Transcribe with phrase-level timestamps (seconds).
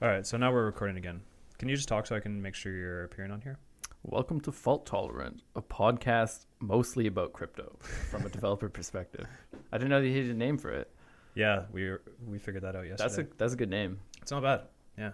[0.00, 1.22] All right, so now we're recording again.
[1.58, 3.58] Can you just talk so I can make sure you're appearing on here?
[4.04, 9.26] Welcome to Fault Tolerant, a podcast mostly about crypto from a developer perspective.
[9.72, 10.88] I didn't know you needed a name for it.
[11.34, 11.96] Yeah, we
[12.28, 13.08] we figured that out yesterday.
[13.08, 13.98] That's a that's a good name.
[14.22, 14.66] It's not bad.
[14.96, 15.10] Yeah,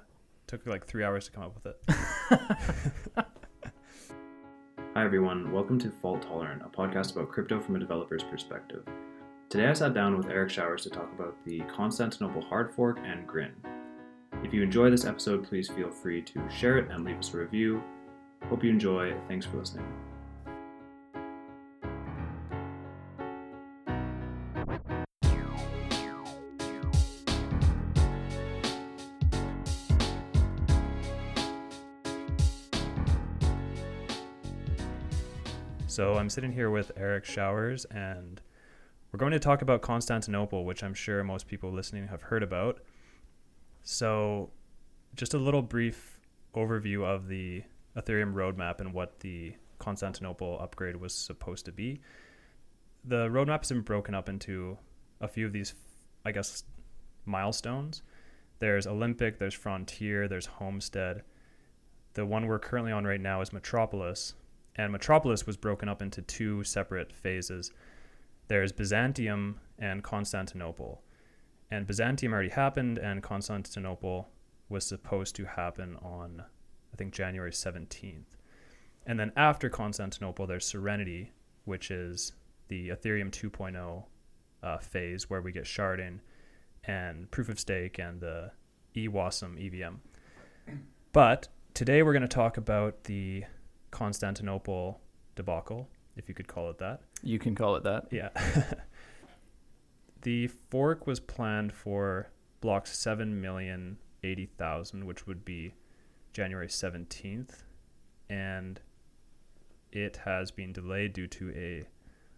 [0.47, 1.81] took like three hours to come up with it.
[4.95, 8.85] Hi everyone, welcome to Fault Tolerant, a podcast about crypto from a developer's perspective.
[9.49, 13.27] Today I sat down with Eric Showers to talk about the Constantinople hard fork and
[13.27, 13.55] Grin.
[14.45, 17.39] If you enjoy this episode, please feel free to share it and leave us a
[17.39, 17.83] review.
[18.51, 19.17] Hope you enjoy.
[19.27, 19.87] Thanks for listening.
[35.87, 38.43] So I'm sitting here with Eric Showers, and
[39.11, 42.81] we're going to talk about Constantinople, which I'm sure most people listening have heard about.
[43.85, 44.51] So,
[45.15, 46.19] just a little brief
[46.55, 47.63] overview of the
[47.97, 52.01] Ethereum roadmap and what the Constantinople upgrade was supposed to be.
[53.05, 54.79] The roadmap has been broken up into
[55.21, 55.75] a few of these,
[56.25, 56.65] I guess,
[57.27, 58.03] milestones.
[58.59, 61.23] There's Olympic, there's Frontier, there's Homestead.
[62.15, 64.33] The one we're currently on right now is Metropolis,
[64.77, 67.71] and Metropolis was broken up into two separate phases.
[68.49, 71.03] There's Byzantium and Constantinople.
[71.75, 74.29] And Byzantium already happened, and Constantinople
[74.69, 76.45] was supposed to happen on,
[76.93, 78.37] I think, January 17th.
[79.07, 81.33] And then after Constantinople, there's Serenity,
[81.65, 82.33] which is
[82.69, 84.05] the Ethereum 2.0
[84.63, 86.21] uh, phase where we get sharding
[86.85, 88.53] and proof of stake and the
[88.95, 89.97] EWASM EVM.
[91.13, 93.43] But today we're going to talk about the
[93.91, 95.01] Constantinople
[95.35, 97.01] debacle, if you could call it that.
[97.25, 98.07] You can call it that.
[98.13, 98.29] Yeah.
[100.25, 102.31] the fork was planned for
[102.61, 105.75] blocks 7 million 80,000, which would be
[106.33, 107.63] January 17th.
[108.29, 108.81] And
[109.93, 111.85] it has been delayed due to a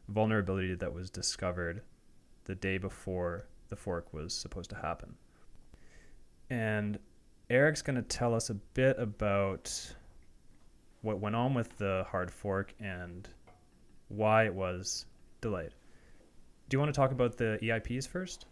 [0.09, 1.83] vulnerability that was discovered
[2.45, 5.15] the day before the fork was supposed to happen.
[6.51, 6.99] And
[7.49, 9.95] Eric's going to tell us a bit about
[11.03, 13.29] what went on with the hard fork and
[14.09, 15.07] why it was
[15.41, 15.73] delayed.
[16.69, 18.47] Do you want to talk about the EIPs first?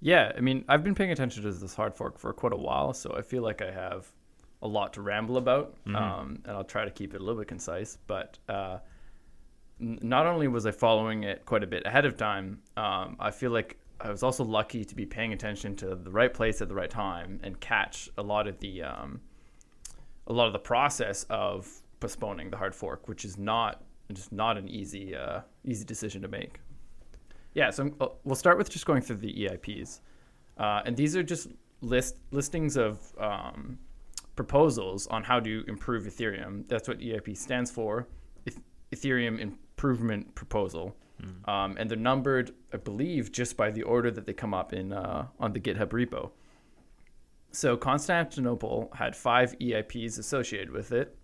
[0.00, 2.92] Yeah, I mean, I've been paying attention to this hard fork for quite a while,
[2.92, 4.10] so I feel like I have
[4.62, 5.96] a lot to ramble about, mm-hmm.
[5.96, 7.98] um, and I'll try to keep it a little bit concise.
[8.06, 8.78] But uh,
[9.80, 13.30] n- not only was I following it quite a bit ahead of time, um, I
[13.30, 16.68] feel like I was also lucky to be paying attention to the right place at
[16.68, 19.20] the right time and catch a lot of the um,
[20.28, 21.68] a lot of the process of
[21.98, 26.28] postponing the hard fork, which is not just not an easy uh, easy decision to
[26.28, 26.60] make.
[27.58, 29.98] Yeah, so uh, we'll start with just going through the EIPs,
[30.58, 31.48] uh, and these are just
[31.80, 33.80] list listings of um,
[34.36, 36.68] proposals on how to improve Ethereum.
[36.68, 38.06] That's what EIP stands for,
[38.92, 41.48] Ethereum Improvement Proposal, mm.
[41.52, 44.92] um, and they're numbered, I believe, just by the order that they come up in
[44.92, 46.30] uh, on the GitHub repo.
[47.50, 51.16] So Constantinople had five EIPs associated with it,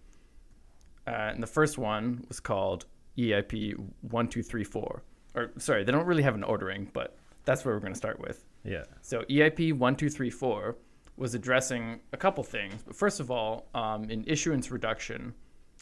[1.06, 2.86] uh, and the first one was called
[3.16, 7.64] EIP one two three four or sorry, they don't really have an ordering, but that's
[7.64, 8.44] where we're going to start with.
[8.64, 8.84] Yeah.
[9.02, 10.76] So EIP 1234
[11.16, 12.82] was addressing a couple things.
[12.84, 15.34] But first of all, um, an issuance reduction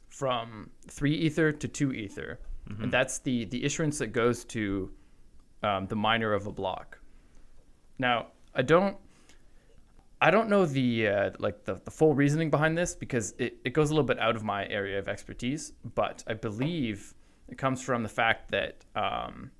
[0.09, 2.85] from three ether to two ether, mm-hmm.
[2.85, 4.91] and that's the the issuance that goes to
[5.63, 6.99] um, the miner of a block.
[7.99, 8.97] Now, I don't.
[10.21, 13.73] I don't know the uh, like the, the full reasoning behind this because it, it
[13.73, 17.15] goes a little bit out of my area of expertise, but I believe
[17.53, 19.51] it comes from the fact that um,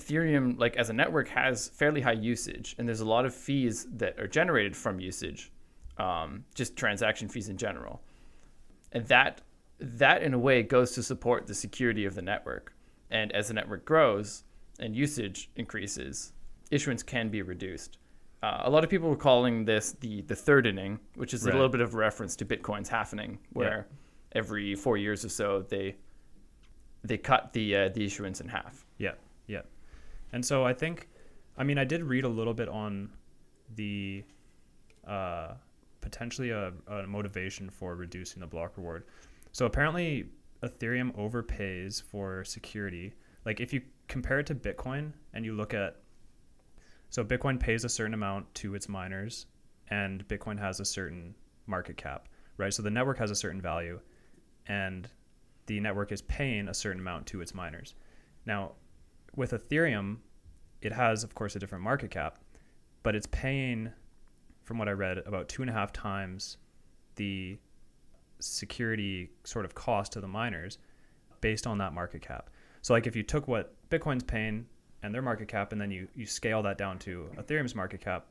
[0.00, 3.88] Ethereum, like as a network, has fairly high usage, and there's a lot of fees
[3.96, 5.50] that are generated from usage,
[5.98, 8.00] um, just transaction fees in general,
[8.92, 9.40] and that
[9.80, 12.72] that in a way goes to support the security of the network.
[13.10, 14.44] And as the network grows
[14.78, 16.32] and usage increases,
[16.70, 17.98] issuance can be reduced.
[18.44, 21.52] Uh, a lot of people were calling this the the thirdening, which is right.
[21.52, 24.38] a little bit of a reference to Bitcoin's halvening, where yeah.
[24.38, 25.96] every four years or so they
[27.04, 28.86] they cut the uh, the issuance in half.
[28.98, 29.12] Yeah,
[29.46, 29.62] yeah,
[30.32, 31.08] and so I think,
[31.56, 33.10] I mean, I did read a little bit on
[33.76, 34.24] the
[35.06, 35.54] uh,
[36.00, 39.04] potentially a, a motivation for reducing the block reward.
[39.52, 40.26] So apparently,
[40.62, 43.12] Ethereum overpays for security.
[43.44, 45.96] Like if you compare it to Bitcoin and you look at,
[47.10, 49.46] so Bitcoin pays a certain amount to its miners,
[49.88, 51.34] and Bitcoin has a certain
[51.66, 52.72] market cap, right?
[52.72, 54.00] So the network has a certain value,
[54.66, 55.08] and
[55.66, 57.94] the network is paying a certain amount to its miners.
[58.46, 58.72] Now,
[59.34, 60.18] with Ethereum,
[60.82, 62.38] it has, of course, a different market cap,
[63.02, 63.90] but it's paying
[64.64, 66.56] from what I read, about two and a half times
[67.16, 67.58] the
[68.40, 70.78] security sort of cost to the miners
[71.40, 72.50] based on that market cap.
[72.82, 74.66] So like if you took what Bitcoin's paying
[75.02, 78.26] and their market cap and then you, you scale that down to Ethereum's market cap,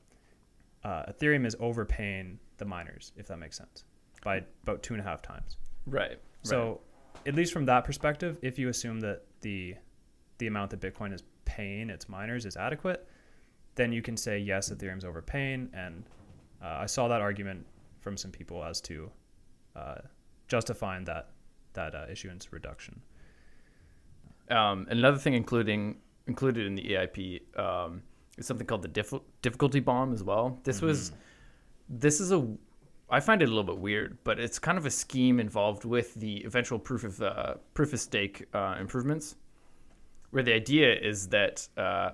[0.83, 3.85] uh, Ethereum is overpaying the miners, if that makes sense,
[4.24, 5.57] by about two and a half times.
[5.85, 6.19] Right.
[6.41, 6.81] So
[7.25, 9.75] at least from that perspective, if you assume that the
[10.39, 13.07] the amount that Bitcoin is paying its miners is adequate,
[13.75, 15.69] then you can say yes, Ethereum's overpaying.
[15.74, 16.04] And
[16.62, 17.65] uh, I saw that argument
[18.00, 19.12] from some people as to
[19.75, 19.95] uh,
[20.48, 21.30] justifying that
[21.74, 23.01] that uh, issuance reduction.
[24.50, 28.01] Um, another thing including included in the EIP um,
[28.38, 30.59] is something called the diff- difficulty bomb as well.
[30.63, 31.12] This was
[31.89, 32.48] this is a
[33.13, 36.15] I find it a little bit weird, but it's kind of a scheme involved with
[36.15, 39.36] the eventual proof of uh, proof of stake uh, improvements,
[40.31, 42.13] where the idea is that uh,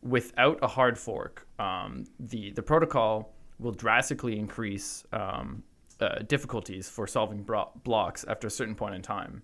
[0.00, 5.62] without a hard fork, um, the the protocol will drastically increase um,
[6.00, 9.42] uh, difficulties for solving bro- blocks after a certain point in time.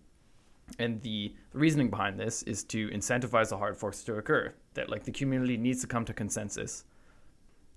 [0.78, 4.54] And the reasoning behind this is to incentivize the hard forks to occur.
[4.72, 6.84] That like the community needs to come to consensus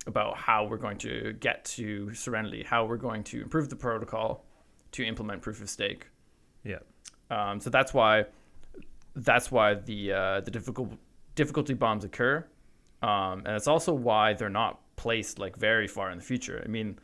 [0.07, 4.45] about how we're going to get to Serenity, how we're going to improve the protocol
[4.93, 6.07] to implement proof of stake.
[6.63, 6.79] Yeah.
[7.29, 8.25] Um, so that's why
[9.15, 10.93] that's why the uh, the difficult
[11.35, 12.45] difficulty bombs occur,
[13.01, 16.61] um, and it's also why they're not placed like very far in the future.
[16.63, 16.97] I mean,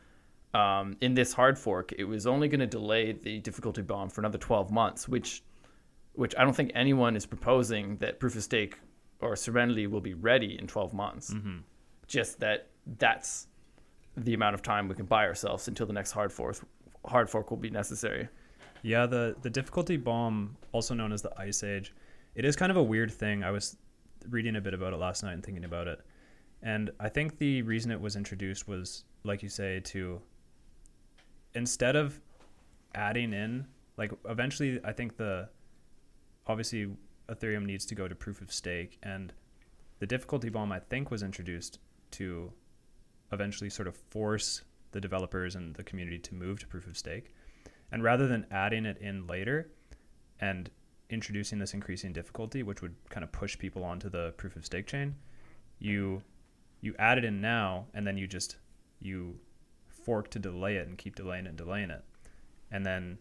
[0.54, 4.20] um, in this hard fork, it was only going to delay the difficulty bomb for
[4.20, 5.42] another 12 months, which
[6.14, 8.78] which I don't think anyone is proposing that proof of stake
[9.20, 11.32] or Serenity will be ready in 12 months.
[12.06, 12.68] Just that
[12.98, 13.48] that's
[14.16, 16.58] the amount of time we can buy ourselves until the next hard fork
[17.06, 18.28] hard fork will be necessary.
[18.82, 21.94] Yeah, the the difficulty bomb, also known as the Ice Age,
[22.34, 23.42] it is kind of a weird thing.
[23.42, 23.76] I was
[24.28, 26.00] reading a bit about it last night and thinking about it,
[26.62, 30.20] and I think the reason it was introduced was, like you say, to
[31.54, 32.20] instead of
[32.94, 33.66] adding in,
[33.96, 35.48] like eventually, I think the
[36.46, 36.88] obviously
[37.28, 39.32] Ethereum needs to go to proof of stake, and
[39.98, 41.78] the difficulty bomb I think was introduced
[42.12, 42.52] to
[43.34, 47.34] eventually sort of force the developers and the community to move to proof of stake.
[47.92, 49.70] And rather than adding it in later
[50.40, 50.70] and
[51.10, 54.86] introducing this increasing difficulty, which would kind of push people onto the proof of stake
[54.86, 55.16] chain,
[55.78, 56.22] you
[56.80, 58.56] you add it in now and then you just
[59.00, 59.38] you
[59.86, 62.04] fork to delay it and keep delaying it and delaying it.
[62.70, 63.18] And then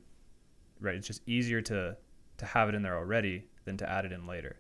[0.80, 1.98] right, it's just easier to
[2.38, 4.58] to have it in there already than to add it in later.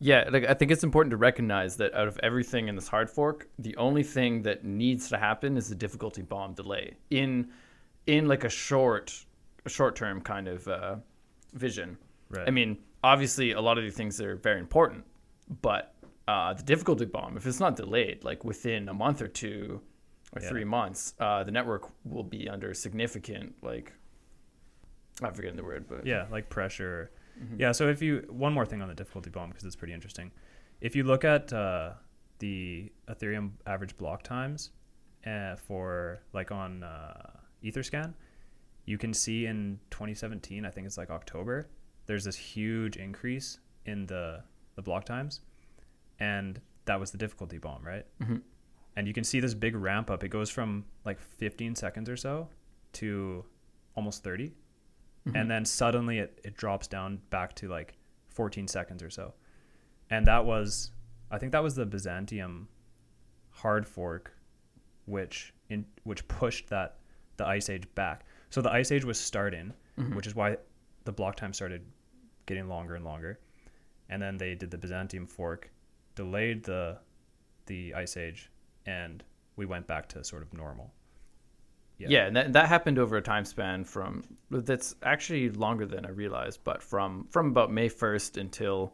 [0.00, 3.10] Yeah, like I think it's important to recognize that out of everything in this hard
[3.10, 7.48] fork, the only thing that needs to happen is the difficulty bomb delay in
[8.06, 9.24] in like a short
[9.66, 10.96] short term kind of uh,
[11.54, 11.98] vision.
[12.30, 12.46] Right.
[12.46, 15.04] I mean, obviously a lot of these things are very important,
[15.62, 15.94] but
[16.28, 19.80] uh, the difficulty bomb, if it's not delayed, like within a month or two
[20.36, 20.48] or Yeah.
[20.48, 23.92] three months, uh, the network will be under significant like
[25.22, 27.10] I'm forgetting the word, but yeah like pressure
[27.58, 30.30] yeah so if you one more thing on the difficulty bomb because it's pretty interesting.
[30.80, 31.92] If you look at uh,
[32.38, 34.70] the ethereum average block times
[35.26, 37.30] uh, for like on uh,
[37.64, 38.14] etherscan
[38.86, 41.68] you can see in 2017 i think it's like october
[42.06, 44.42] there's this huge increase in the
[44.76, 45.40] the block times
[46.20, 48.06] and that was the difficulty bomb right?
[48.20, 48.40] Mhm.
[48.96, 50.24] and you can see this big ramp up.
[50.24, 52.48] It goes from like 15 seconds or so
[52.94, 53.44] to
[53.96, 54.52] almost 30
[55.24, 55.48] and mm-hmm.
[55.48, 57.94] then suddenly it, it drops down back to like
[58.30, 59.34] 14 seconds or so.
[60.10, 60.92] And that was
[61.30, 62.66] i think that was the byzantium
[63.50, 64.32] hard fork
[65.04, 66.96] which in which pushed that
[67.36, 68.24] the ice age back.
[68.50, 70.14] So the ice age was starting mm-hmm.
[70.14, 70.56] which is why
[71.04, 71.84] the block time started
[72.46, 73.38] getting longer and longer.
[74.08, 75.70] And then they did the byzantium fork
[76.14, 76.98] delayed the
[77.66, 78.50] the ice age
[78.86, 79.22] and
[79.56, 80.92] we went back to sort of normal
[81.98, 86.10] Yeah, and that, that happened over a time span from that's actually longer than I
[86.10, 88.92] realized, but from from about May first until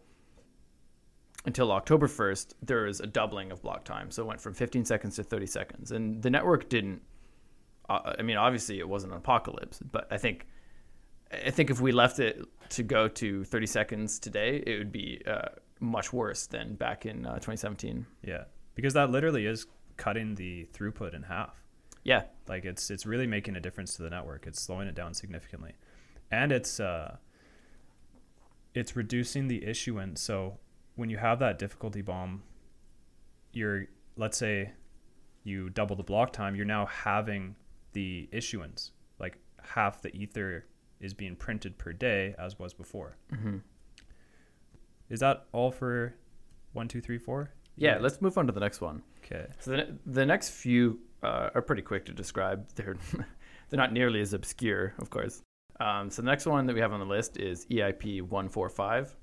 [1.44, 4.10] until October first, there was a doubling of block time.
[4.10, 7.02] So it went from 15 seconds to 30 seconds, and the network didn't.
[7.88, 10.46] Uh, I mean, obviously, it wasn't an apocalypse, but I think
[11.30, 15.20] I think if we left it to go to 30 seconds today, it would be
[15.26, 15.48] uh,
[15.80, 18.06] much worse than back in uh, 2017.
[18.22, 18.44] yeah
[18.74, 21.63] because that literally is cutting the throughput in half
[22.04, 24.46] Yeah, like it's it's really making a difference to the network.
[24.46, 25.72] It's slowing it down significantly.
[26.30, 27.16] And it's uh
[28.74, 30.20] it's reducing the issuance.
[30.20, 30.58] So
[30.96, 32.42] when you have that difficulty bomb
[33.52, 34.72] you're let's say
[35.44, 37.56] you double the block time you're now having
[37.92, 38.92] the issuance.
[39.18, 40.66] Like half the ether
[41.00, 43.16] is being printed per day as was before.
[43.30, 43.58] Hmm
[45.10, 46.14] is that all for
[46.72, 47.50] one two three four?
[47.76, 47.98] Yeah.
[48.00, 49.02] Let's move on to the next one.
[49.24, 49.46] okay.
[49.58, 52.66] So the, the next few uh, are pretty quick to describe.
[52.74, 52.96] They're
[53.70, 55.42] they're not nearly as obscure, of course.
[55.80, 59.16] Um, so the next one that we have on the list is EIP 145.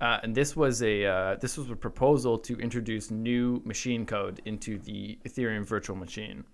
[0.00, 4.42] Uh, and this was a uh, this was a proposal to introduce new machine code
[4.44, 6.44] into the Ethereum virtual machine.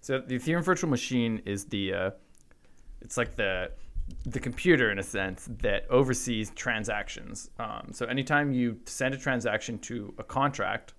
[0.00, 2.10] So the Ethereum virtual machine is the uh,
[3.00, 3.70] it's like the
[4.24, 7.50] the computer in a sense that oversees transactions.
[7.58, 10.94] Um, so anytime you send a transaction to a contract,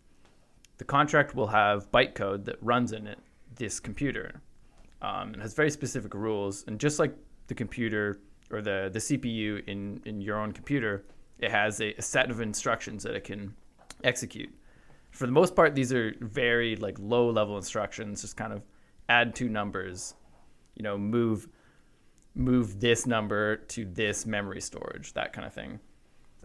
[0.77, 3.19] the contract will have bytecode that runs in it
[3.55, 4.41] this computer.
[5.01, 6.63] Um, and has very specific rules.
[6.67, 7.15] And just like
[7.47, 8.19] the computer
[8.51, 11.05] or the, the CPU in, in your own computer,
[11.39, 13.53] it has a, a set of instructions that it can
[14.03, 14.49] execute.
[15.11, 18.63] For the most part, these are very like low level instructions, just kind of
[19.09, 20.15] add two numbers,
[20.75, 21.47] you know, move
[22.35, 25.79] move this number to this memory storage, that kind of thing.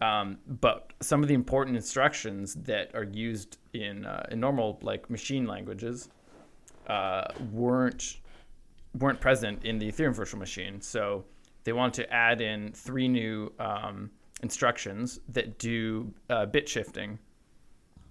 [0.01, 5.09] Um, but some of the important instructions that are used in uh, in normal like
[5.09, 6.09] machine languages
[6.87, 8.17] uh, weren't
[8.99, 10.81] weren't present in the Ethereum virtual machine.
[10.81, 11.25] So
[11.63, 14.09] they wanted to add in three new um,
[14.41, 17.17] instructions that do uh, bit shifting.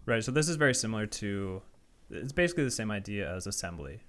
[0.06, 0.24] Right.
[0.24, 1.62] So this is very similar to.
[2.10, 4.00] It's basically the same idea as assembly,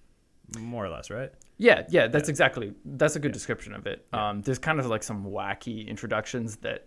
[0.60, 1.32] more or less, right?
[1.58, 2.32] Yeah, yeah, that's Yeah.
[2.32, 4.06] exactly that's a good description of it.
[4.14, 4.30] Yeah.
[4.30, 6.86] Um, there's kind of like some wacky introductions that,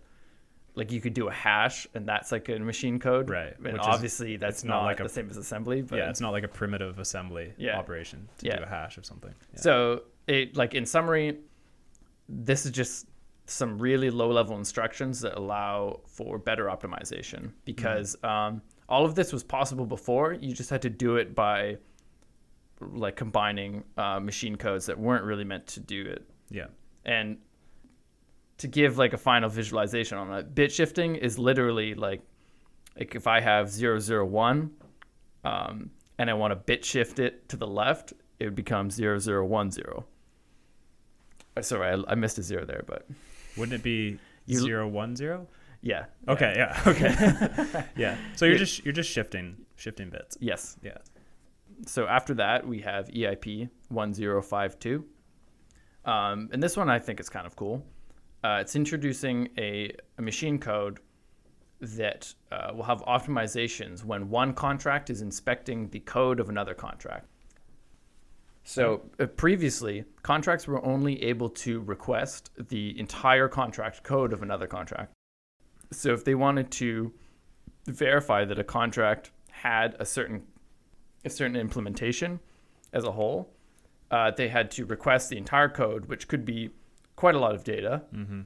[0.77, 3.81] like you could do a hash, and that's like a machine code, Right, And which
[3.81, 6.31] is- obviously that's not not, like the a- same as assembly, but yeah, it's not
[6.31, 7.77] like a primitive assembly Yeah.
[7.79, 8.57] operation to Yeah.
[8.57, 9.33] do a hash of something.
[9.53, 9.59] Yeah.
[9.59, 11.39] So it like in summary,
[12.29, 13.07] this is just
[13.45, 19.31] some really low level instructions that allow for better optimization because um, all of this
[19.33, 20.33] was possible before.
[20.33, 21.77] You just had to do it by
[22.81, 26.29] like combining uh, machine codes that weren't really meant to do it.
[26.51, 26.67] yeah.
[27.05, 27.37] And
[28.59, 32.21] to give like a final visualization on it, bit shifting is literally like
[32.97, 34.71] like if I have 001
[35.43, 40.03] um, and I want to bit shift it to the left, it would become 0010.
[41.55, 43.07] Uh, Sorry, I, I missed a zero there, but
[43.55, 45.47] Wouldn't it be You- zero one zero?
[45.81, 46.05] yeah.
[46.27, 46.53] Okay.
[46.55, 46.81] Yeah.
[46.87, 47.83] Okay.
[47.95, 48.17] yeah.
[48.35, 50.37] So you're just you're just shifting shifting bits.
[50.39, 50.77] Yes.
[50.81, 50.97] Yeah.
[51.85, 55.05] So after that, we have EIP 1052.
[56.05, 57.85] Um, and this one I think is kind of cool.
[58.47, 61.01] Uh, it's introducing a, a machine code
[61.81, 67.27] that uh, will have optimizations when one contract is inspecting the code of another contract.
[68.63, 74.65] So uh, previously, contracts were only able to request the entire contract code of another
[74.65, 75.11] contract.
[75.91, 77.11] So if they wanted to
[77.85, 80.43] verify that a contract had a certain
[81.25, 82.39] a certain implementation
[82.93, 83.49] as a whole,
[84.09, 86.69] uh, they had to request the entire code, which could be
[87.17, 88.41] quite a lot of data, Mm-hmm.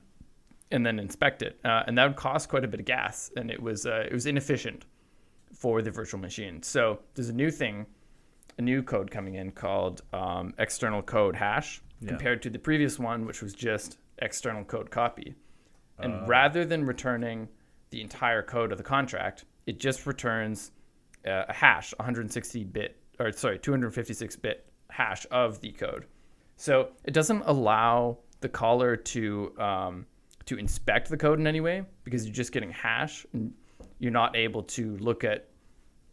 [0.71, 1.59] and then inspect it.
[1.63, 4.13] Uh, and that would cost quite a bit of gas, and it was uh, it
[4.13, 4.85] was inefficient
[5.53, 6.63] for the virtual machine.
[6.63, 7.85] So there's a new thing,
[8.57, 12.07] a new code coming in called um, external code hash, Yeah.
[12.09, 15.35] compared to the previous one, which was just external code copy.
[15.99, 16.25] And Uh.
[16.25, 17.47] rather than returning
[17.91, 20.71] the entire code of the contract, it just returns
[21.27, 26.05] uh, a hash, 160 bit, or sorry, 256 bit hash of the code.
[26.55, 30.05] So it doesn't allow the caller to um,
[30.45, 33.53] to inspect the code in any way because you're just getting hash and
[33.99, 35.47] you're not able to look at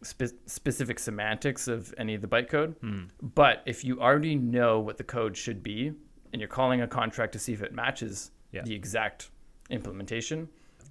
[0.03, 2.77] spe- specific semantics of any of the bytecode.
[2.79, 3.05] Hmm.
[3.23, 5.93] But if you already know what the code should be
[6.33, 8.63] and you're calling a contract to see if it matches Yeah.
[8.63, 9.31] the exact
[9.71, 10.49] implementation,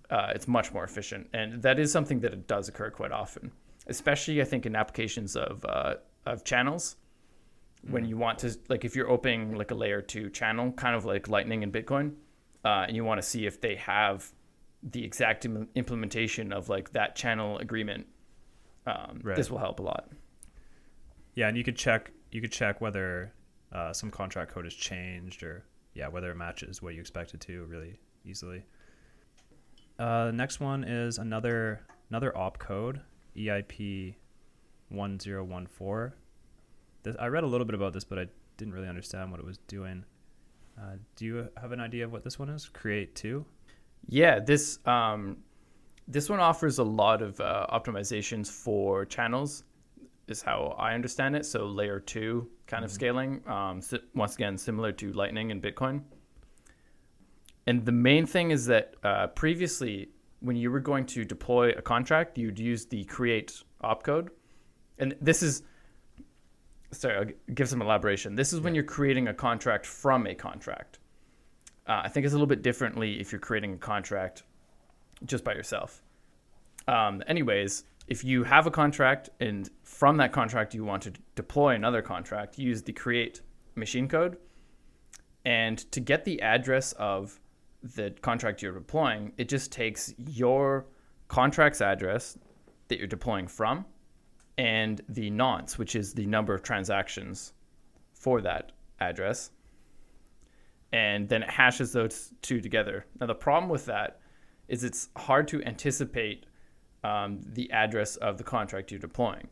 [0.09, 1.27] uh, it's much more efficient.
[1.33, 3.51] And that is something that it does occur quite often,
[3.85, 6.95] especially I think in applications of uh, of channels.
[7.83, 11.05] When you want to like if you're opening like a layer two channel, kind of
[11.05, 12.15] like Lightning and Bitcoin,
[12.65, 14.31] uh, and you want to see if they have
[14.83, 18.07] the exact Im- implementation of like that channel agreement,
[18.85, 19.35] um, Right.
[19.35, 20.09] this will help a lot.
[21.35, 23.33] Yeah, and you could check you could check whether
[23.71, 27.65] uh, some contract code has changed or yeah whether it matches what you expected to
[27.65, 28.63] really easily.
[29.97, 33.01] Uh, next one is another another op code
[33.35, 34.15] EIP
[34.89, 36.15] one zero one four.
[37.07, 39.45] This I read a little bit about this, but I didn't really understand what it
[39.45, 40.03] was doing.
[40.77, 42.67] Uh, do you have an idea of what this one is?
[42.67, 43.45] Create two.
[44.09, 45.37] Yeah, this um,
[46.05, 49.63] this one offers a lot of uh, optimizations for channels,
[50.27, 51.45] is how I understand it.
[51.45, 53.41] So layer two kind of scaling.
[53.47, 56.01] Um, si- once again, similar to Lightning and Bitcoin.
[57.67, 60.09] And the main thing is that uh, previously,
[60.41, 64.27] when you were going to deploy a contract, you'd use the create opcode,
[64.99, 65.63] and this is.
[66.97, 68.35] Sorry, I'll give some elaboration.
[68.35, 70.97] This is when you're creating a contract from a contract.
[71.87, 74.43] Uh, I think it's a little bit differently if you're creating a contract
[75.23, 76.01] just by yourself.
[76.87, 81.75] Um, anyways, if you have a contract and from that contract you want to deploy
[81.75, 83.41] another contract, use the create
[83.75, 84.37] machine code.
[85.45, 87.39] And to get the address of
[87.83, 90.87] the contract you're deploying, it just takes your
[91.27, 92.39] contract's address
[92.87, 93.85] that you're deploying from
[94.57, 97.53] and the nonce, which is the number of transactions
[98.13, 99.51] for that address.
[100.91, 103.05] And then it hashes those two together.
[103.19, 104.19] Now, the problem with that
[104.67, 106.45] is it's hard to anticipate
[107.03, 109.47] um, the address of the contract you're deploying.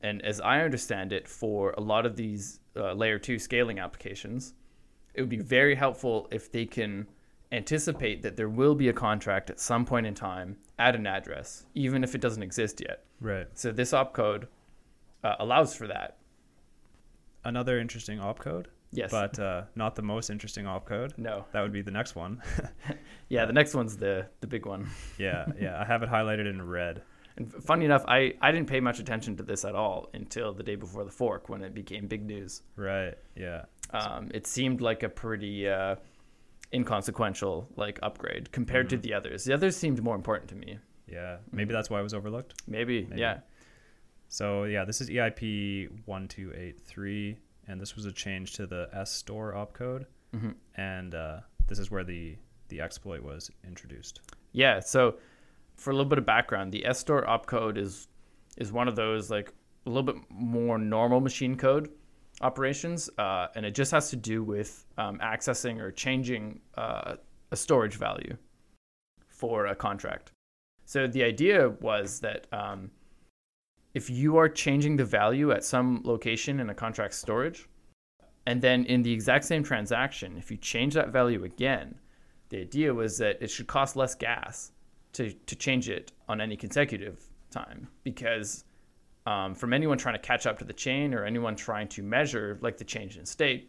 [0.00, 4.54] And as I understand it, for a lot of these uh, layer two scaling applications,
[5.14, 7.06] it would be very helpful if they can
[7.52, 11.64] anticipate that there will be a contract at some point in time at an address,
[11.74, 13.04] even if it doesn't exist yet.
[13.20, 13.46] Right.
[13.54, 14.46] So this opcode
[15.24, 16.16] uh, allows for that.
[17.44, 19.10] Another interesting opcode, Yes.
[19.10, 21.16] but uh, not the most interesting opcode.
[21.18, 21.44] no.
[21.52, 22.42] That would be the next one.
[23.28, 24.90] Yeah, the next one's the the big one.
[25.18, 25.80] yeah, yeah.
[25.80, 27.00] I have it highlighted in red.
[27.38, 30.62] And funny enough, I, I didn't pay much attention to this at all until the
[30.62, 32.60] day before the fork when it became big news.
[32.76, 33.14] Right.
[33.34, 33.62] Yeah.
[33.90, 35.96] Um, it seemed like a pretty uh,
[36.72, 39.44] inconsequential like upgrade compared to the others.
[39.44, 40.78] The others seemed more important to me.
[41.06, 41.36] Yeah.
[41.52, 42.54] Maybe that's why it was overlooked.
[42.66, 43.20] Maybe, Maybe.
[43.20, 43.40] yeah.
[44.28, 47.36] So yeah, this is EIP one two eight three,
[47.68, 50.54] and this was a change to the S store opcode, Mhm.
[50.76, 52.36] and uh, this is where the
[52.68, 54.20] the exploit was introduced.
[54.52, 54.80] Yeah.
[54.80, 55.18] So,
[55.76, 58.08] for a little bit of background, the S store opcode is
[58.56, 59.52] is one of those like
[59.84, 61.90] a little bit more normal machine code
[62.42, 67.14] operations, uh, and it just has to do with um, accessing or changing uh,
[67.50, 68.36] a storage value
[69.28, 70.32] for a contract.
[70.84, 72.90] So the idea was that um,
[73.94, 77.68] if you are changing the value at some location in a contract storage,
[78.46, 81.94] and then in the exact same transaction, if you change that value again,
[82.48, 84.72] the idea was that it should cost less gas
[85.12, 88.64] to, to change it on any consecutive time because
[89.26, 92.58] um, from anyone trying to catch up to the chain or anyone trying to measure
[92.60, 93.68] like the change in state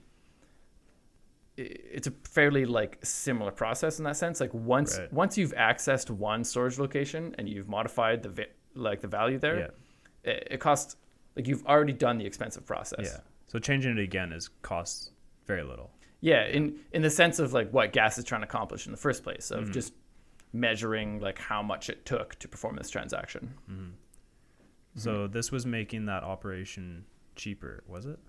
[1.56, 5.14] it's a fairly like similar process in that sense like once Right.
[5.14, 9.60] once you've accessed one storage location and you've modified the va- like the value there
[10.26, 10.32] Yeah.
[10.32, 10.96] it, it costs
[11.36, 13.20] like you've already done the expensive process Yeah.
[13.48, 15.12] So changing it again is costs
[15.46, 15.92] very little.
[16.22, 18.98] Yeah, in in the sense of like what gas is trying to accomplish in the
[18.98, 19.94] first place of just
[20.54, 23.54] measuring like how much it took to perform this transaction.
[24.96, 28.20] So this was making that operation cheaper, was it?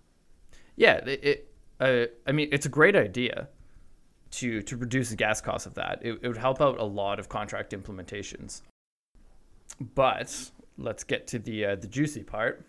[0.77, 1.25] Yeah, it.
[1.25, 1.51] it
[1.81, 3.49] uh, I mean, it's a great idea
[4.31, 6.01] to to reduce the gas cost of that.
[6.03, 8.63] It, it would help out a lot of contract implementations.
[9.95, 12.67] But let's get to the uh, the juicy part.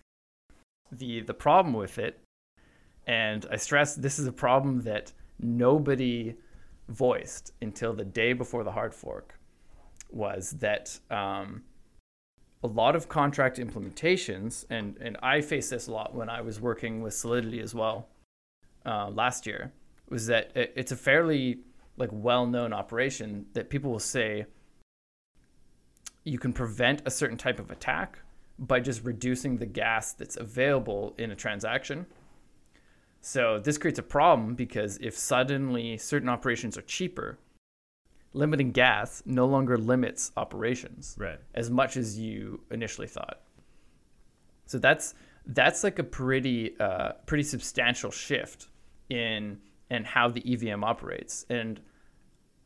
[0.92, 2.20] The the problem with it,
[3.08, 6.36] and I stress this is a problem that nobody
[6.90, 9.40] voiced until the day before the hard fork,
[10.12, 11.64] was that um,
[12.66, 16.60] a lot of contract implementations, and and I faced this a lot when I was
[16.60, 18.08] working with Solidity as well
[18.86, 19.72] uh, last year,
[20.10, 21.60] was that it, it's a fairly
[21.98, 24.46] like well-known operation that people will say
[26.24, 28.20] you can prevent a certain type of attack
[28.58, 32.06] by just reducing the gas that's available in a transaction.
[33.22, 37.38] So this creates a problem because if suddenly certain operations are cheaper,
[38.36, 41.40] limiting gas no longer limits operations Right.
[41.54, 43.42] as much as you initially thought.
[44.66, 45.14] So that's
[45.48, 48.68] that's like a pretty uh, pretty substantial shift
[49.10, 51.80] in in how the EVM operates, and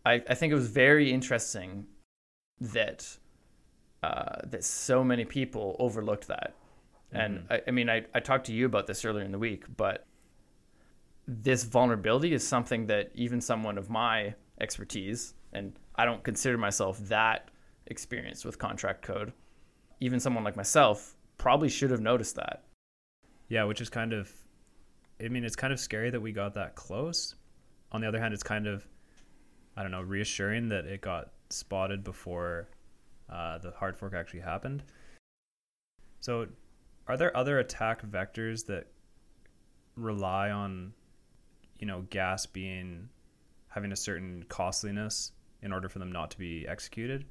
[0.05, 1.87] I, I think it was very interesting
[2.61, 3.17] that
[4.01, 6.55] uh, that so many people overlooked that.
[7.11, 9.65] And I, I mean, I, I talked to you about this earlier in the week,
[9.75, 10.05] but
[11.27, 16.97] this vulnerability is something that even someone of my expertise, and I don't consider myself
[17.09, 17.49] that
[17.87, 19.33] experienced with contract code,
[19.99, 22.63] even someone like myself probably should have noticed that.
[23.47, 24.31] Yeah, which is kind of,
[25.23, 27.35] I mean, it's kind of scary that we got that close.
[27.91, 28.87] On the other hand, it's kind of,
[29.75, 32.69] I don't know, reassuring that it got spotted before
[33.29, 34.83] uh, the hard fork actually happened.
[36.19, 36.47] So,
[37.07, 38.87] are there other attack vectors that
[39.95, 40.93] rely on,
[41.79, 43.09] you know, gas being
[43.69, 47.25] having a certain costliness in order for them not to be executed,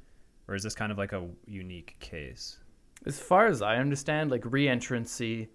[0.46, 2.58] or is this kind of like a unique case?
[3.06, 5.48] As far as I understand, like reentrancy,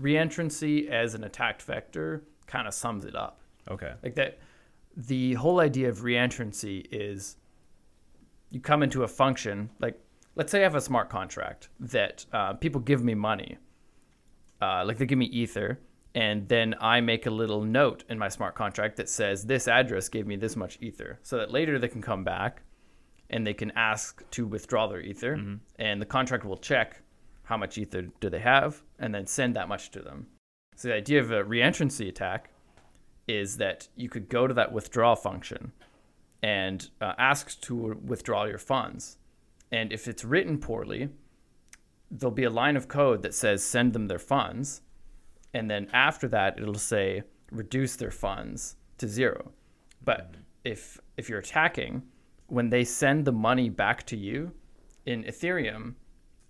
[0.00, 3.40] reentrancy as an attacked vector kind of sums it up.
[3.70, 3.92] Okay.
[4.02, 4.38] Like that,
[4.96, 7.36] the whole idea of reentrancy is
[8.50, 9.70] you come into a function.
[9.80, 9.98] Like,
[10.34, 13.58] let's say I have a smart contract that uh, people give me money,
[14.60, 15.80] uh, like they give me ether,
[16.14, 20.08] and then I make a little note in my smart contract that says this address
[20.08, 22.62] gave me this much ether, so that later they can come back
[23.30, 25.34] and they can ask to withdraw their ether,
[25.76, 27.02] and the contract will check
[27.44, 30.26] how much ether do they have, and then send that much to them.
[30.76, 32.50] So the idea of a reentrancy attack
[33.26, 35.72] is that you could go to that withdraw function
[36.42, 39.16] and uh, ask to withdraw your funds,
[39.70, 41.08] and if it's written poorly,
[42.10, 44.82] there'll be a line of code that says send them their funds,
[45.54, 49.52] and then after that it'll say reduce their funds to zero.
[50.04, 50.34] But
[50.64, 52.02] if if you're attacking,
[52.46, 54.52] when they send the money back to you
[55.06, 55.94] in Ethereum,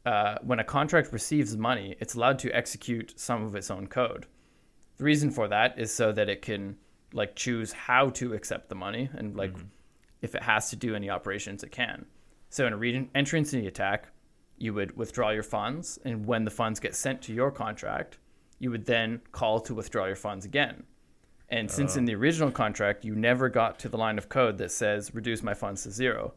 [0.05, 4.27] uh, when a contract receives money, it's allowed to execute some of its own code.
[4.99, 6.77] The reason for that is so that it can
[7.13, 9.55] like choose how to accept the money and like
[10.23, 12.07] if it has to do any operations, it can.
[12.49, 14.09] So in a re- entrance in the attack,
[14.57, 18.19] you would withdraw your funds, and when the funds get sent to your contract,
[18.63, 20.85] you would then call to withdraw your funds again.
[21.49, 24.71] And since in the original contract you never got to the line of code that
[24.71, 26.33] says reduce my funds to zero,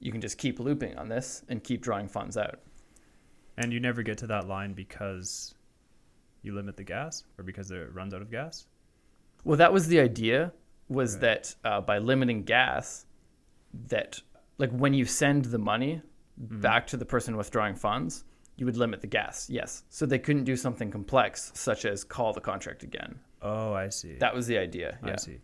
[0.00, 2.60] you can just keep looping on this and keep drawing funds out.
[3.58, 5.54] And you never get to that line because
[6.40, 8.66] you limit the gas or because it runs out of gas?
[9.44, 10.54] Well, that was the idea
[10.88, 11.20] was Right.
[11.20, 13.04] that uh, by limiting gas,
[13.88, 14.20] that
[14.56, 16.00] like when you send the money
[16.38, 18.24] back to the person withdrawing funds,
[18.62, 19.50] you would limit the gas.
[19.50, 23.18] Yes, so they couldn't do something complex such as call the contract again.
[23.42, 24.14] Oh, I see.
[24.20, 24.98] That was the idea.
[25.02, 25.16] I Yeah.
[25.16, 25.38] see.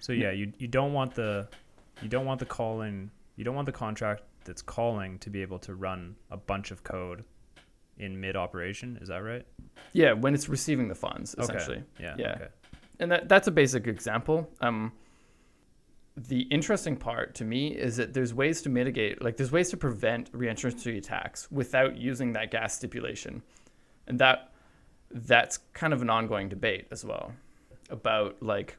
[0.00, 1.46] So yeah, you you don't want the
[2.02, 5.60] you don't want the calling you don't want the contract that's calling to be able
[5.60, 7.22] to run a bunch of code
[7.96, 8.98] in mid operation.
[9.00, 9.46] Is that right?
[9.92, 11.44] Yeah, when it's receiving the funds, Okay.
[11.44, 11.84] essentially.
[12.00, 12.16] Yeah.
[12.18, 12.32] Yeah.
[12.34, 12.48] Okay.
[12.98, 14.50] and that that's a basic example.
[14.60, 14.90] Um,
[16.16, 19.76] the interesting part to me is that there's ways to mitigate, like there's ways to
[19.76, 23.42] prevent reentrancy attacks without using that gas stipulation,
[24.06, 24.52] and that
[25.10, 27.32] that's kind of an ongoing debate as well
[27.90, 28.76] about like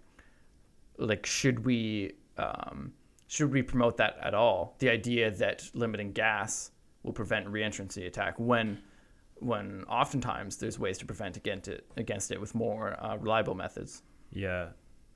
[0.98, 2.93] like should we um,
[3.28, 4.76] should we promote that at all?
[4.80, 8.80] The idea that limiting gas will prevent reentrancy attack when
[9.36, 14.04] when oftentimes there's ways to prevent against it against it with more uh, reliable methods.
[14.32, 14.69] Yeah.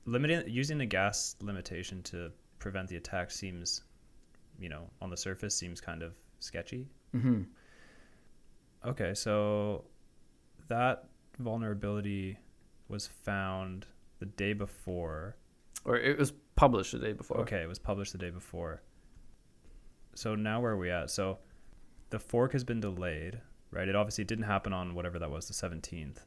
[0.08, 3.82] Limiting using the gas limitation to prevent the attack seems,
[4.58, 6.88] you know, on the surface seems kind of sketchy.
[7.14, 7.42] Mm-hmm.
[8.86, 9.84] Okay, so
[10.68, 12.38] that vulnerability
[12.88, 13.84] was found
[14.18, 15.36] the day before.
[15.84, 17.38] Or it was published the day before.
[17.38, 18.82] Okay, it was published the day before.
[20.14, 21.10] So now where are we at?
[21.10, 21.38] So
[22.08, 23.40] the fork has been delayed,
[23.70, 23.88] right?
[23.88, 26.24] It obviously didn't happen on whatever that was, the 17th.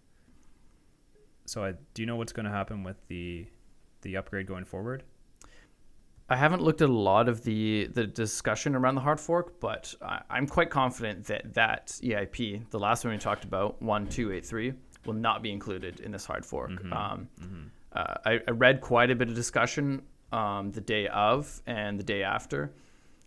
[1.48, 3.48] So I do you know what's going to happen with the
[4.02, 5.04] the upgrade going forward?
[6.30, 9.94] I haven't looked at a lot of the the discussion around the hard fork, but
[10.02, 14.32] I, I'm quite confident that that EIP, the last one we talked about, one two
[14.32, 14.74] eight three,
[15.06, 16.72] will not be included in this hard fork.
[16.94, 17.28] Um,
[17.94, 22.04] uh, I, I read quite a bit of discussion um, the day of and the
[22.04, 22.72] day after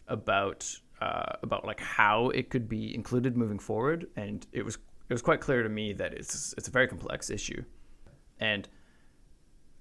[0.08, 0.66] about
[1.02, 5.20] uh, about like how it could be included moving forward, and it was it was
[5.20, 7.62] quite clear to me that it's it's a very complex issue,
[8.40, 8.66] and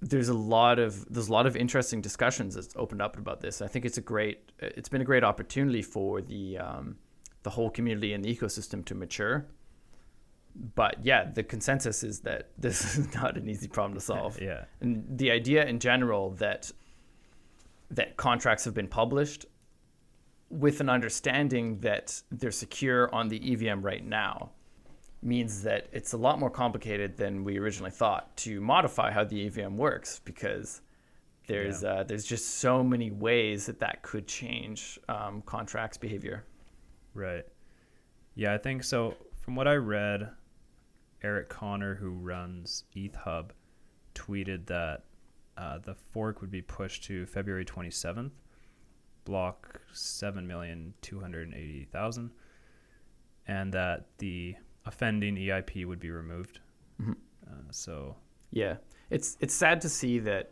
[0.09, 3.61] there's a lot of there's a lot of interesting discussions that's opened up about this.
[3.61, 6.97] I think it's a great it's been a great opportunity for the um,
[7.43, 9.45] the whole community and the ecosystem to mature.
[10.75, 14.39] But yeah, the consensus is that this is not an easy problem to solve.
[14.41, 14.65] Yeah.
[14.81, 16.71] And the idea in general that
[17.91, 19.45] that contracts have been published
[20.49, 24.51] with an understanding that they're secure on the EVM right now
[25.23, 29.47] means that it's a lot more complicated than we originally thought to modify how the
[29.47, 30.81] EVM works because
[31.47, 36.45] there's uh, there's just so many ways that that could change um, contracts behavior.
[37.13, 37.43] Right.
[38.35, 39.15] Yeah, I think so.
[39.41, 40.29] From what I read,
[41.21, 43.51] Eric Connor, who runs ETH Hub,
[44.15, 45.03] tweeted that
[45.57, 48.31] uh, the fork would be pushed to February 27th,
[49.25, 52.29] block 7,280,000,
[53.47, 56.59] and that the offending EIP would be removed.
[57.01, 57.15] Mhm.
[57.47, 58.15] Uh, so,
[58.51, 58.77] Yeah,
[59.09, 60.51] it's it's sad to see that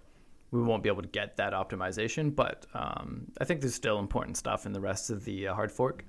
[0.52, 4.36] we won't be able to get that optimization, but um, I think there's still important
[4.38, 6.04] stuff in the rest of the uh, hard fork.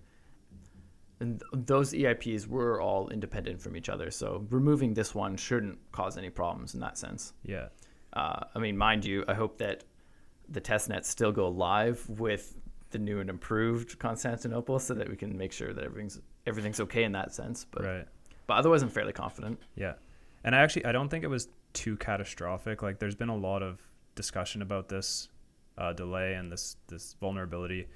[1.20, 5.78] And th- those EIPs were all independent from each other, so removing this one shouldn't
[5.92, 7.34] cause any problems in that sense.
[7.44, 7.68] yeah.
[8.14, 9.84] Uh, I mean, mind you, I hope that
[10.48, 12.56] the test nets still go live with
[12.92, 17.04] the new and improved Constantinople, so that we can make sure that everything's everything's okay
[17.04, 17.66] in that sense.
[17.70, 18.06] But right.
[18.46, 19.60] but otherwise, I'm fairly confident.
[19.74, 19.94] Yeah.
[20.44, 22.82] And I actually I don't think it was too catastrophic.
[22.82, 23.80] Like there's been a lot of
[24.14, 25.28] discussion about this
[25.78, 27.88] uh, delay and this this vulnerability.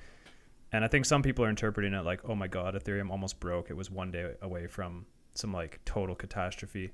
[0.73, 3.71] And I think some people are interpreting it like, "Oh my god, Ethereum almost broke.
[3.71, 6.93] It was one day away from some like total catastrophe."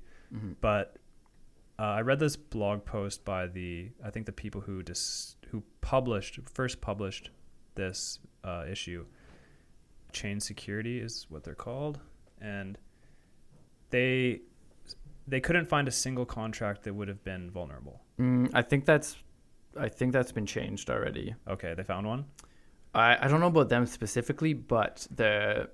[0.61, 0.97] But
[1.79, 5.63] uh, I read this blog post by the I think the people who dis- who
[5.81, 7.29] published first published
[7.75, 9.05] this uh, issue.
[10.11, 11.99] ChainSecurity is what they're called,
[12.39, 12.77] and
[13.89, 14.41] they
[15.27, 18.01] they couldn't find a single contract that would have been vulnerable.
[18.19, 19.17] Mm, I think that's
[19.79, 21.33] I think that's been changed already.
[21.47, 22.25] Okay, they found one.
[22.93, 25.69] I, I don't know about them specifically, but the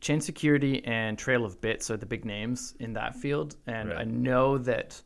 [0.00, 3.98] ChainSecurity and Trail of Bits are the big names in that field, and Right.
[3.98, 5.02] I know that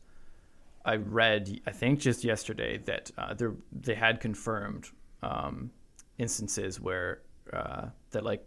[0.85, 4.89] I read I think just yesterday that uh, they they had confirmed
[5.21, 5.71] um,
[6.21, 8.43] instances where uh, that like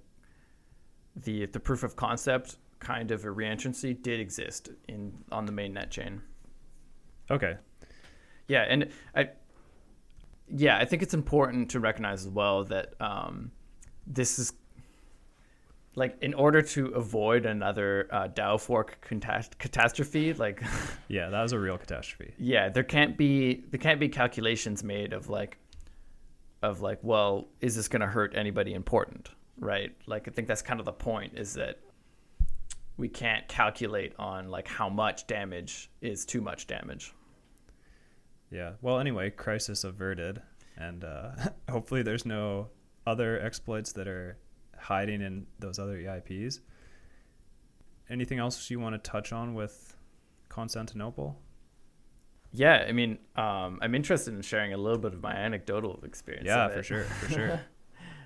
[1.17, 5.91] the the proof of concept kind of a reentrancy did exist in on the mainnet
[5.91, 6.23] chain.
[7.31, 7.57] Okay,
[8.49, 9.31] Yeah, and I,
[10.49, 13.51] yeah, I think it's important to recognize as well that um,
[14.07, 14.53] this is
[15.97, 20.35] like in order to avoid another uh, DAO fork catas- catastrophe.
[20.35, 20.63] Like,
[21.09, 22.35] yeah, that was a real catastrophe.
[22.39, 25.57] yeah, there can't be there can't be calculations made of like
[26.65, 29.95] of like, well, is this going to hurt anybody important, right?
[30.07, 31.79] Like, I think that's kind of the point is that
[32.97, 37.13] we can't calculate on like how much damage is too much damage.
[38.51, 38.73] Yeah.
[38.81, 40.41] Well, anyway, crisis averted,
[40.77, 41.33] and uh,
[41.71, 42.69] hopefully there's no
[43.07, 44.39] other exploits that are
[44.79, 46.61] hiding in those other EIPs.
[48.09, 49.97] Anything else you want to touch on with
[50.49, 51.39] Constantinople?
[52.55, 56.47] Yeah, I mean, um, I'm interested in sharing a little bit of my anecdotal experience.
[56.47, 57.61] Yeah, for sure, for sure.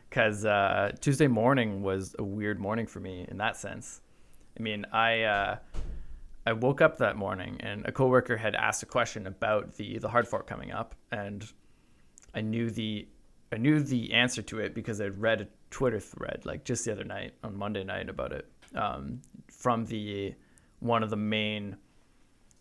[0.08, 4.00] Because uh, Tuesday morning was a weird morning for me in that sense.
[4.58, 5.56] I mean, I uh,
[6.46, 10.08] I woke up that morning and a coworker had asked a question about the the
[10.08, 11.46] hard fork coming up, and
[12.34, 13.06] I knew the
[13.52, 16.92] I knew the answer to it because I'd read a Twitter thread like just the
[16.92, 20.34] other night on Monday night about it um, from the
[20.80, 21.76] one of the main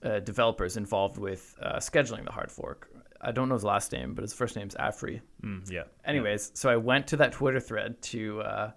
[0.03, 2.89] uh, developers involved with uh, scheduling the hard fork.
[3.19, 5.21] I don't know his last name, but his first name's Afri.
[5.43, 5.83] Mm, yeah.
[6.05, 8.71] Anyways, so I went to that Twitter thread to uh,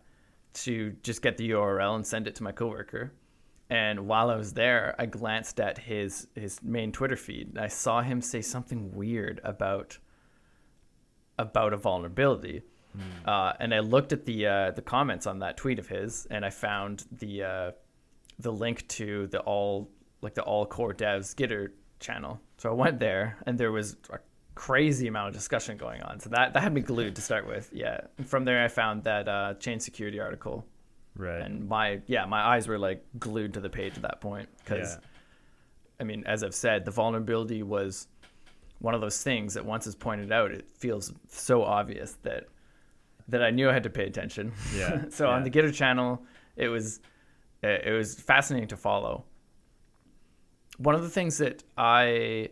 [0.54, 3.12] to just get the URL and send it to my coworker.
[3.68, 7.48] And while I was there, I glanced at his his main Twitter feed.
[7.50, 9.98] And I saw him say something weird about
[11.38, 12.62] about a vulnerability.
[13.24, 16.44] Uh, and I looked at the uh, the comments on that tweet of his, and
[16.44, 17.70] I found the uh,
[18.38, 19.90] the link to the all
[20.22, 22.40] like the all core devs Gitter channel.
[22.59, 24.18] So I went there, and there was a
[24.54, 26.20] crazy amount of discussion going on.
[26.20, 27.70] So that that had me glued to start with.
[27.72, 28.00] Yeah.
[28.18, 30.66] And from there, I found that uh, ChainSecurity article,
[31.16, 31.40] Right.
[31.42, 34.94] and my yeah my eyes were like glued to the page at that point because
[34.94, 35.06] yeah.
[36.00, 38.06] I mean, as I've said, the vulnerability was
[38.78, 42.44] one of those things that once it's pointed out, it feels so obvious that
[43.28, 44.52] that I knew I had to pay attention.
[44.74, 46.22] Yeah, so on the Gitter channel,
[46.56, 47.00] it was
[47.62, 49.24] it was fascinating to follow.
[50.80, 52.50] One of the things that I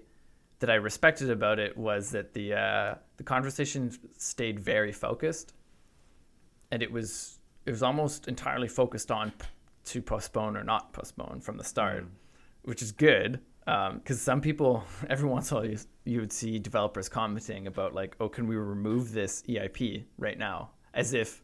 [0.59, 5.55] that I respected about it was that the uh, the conversation stayed very focused,
[6.71, 9.47] and it was it was almost entirely focused on p-
[9.85, 12.07] to postpone or not postpone from the start,
[12.63, 16.59] which is good because some people every once in a while you, you would see
[16.59, 20.71] developers commenting about like oh can we remove this EIP right now?
[20.93, 21.43] As if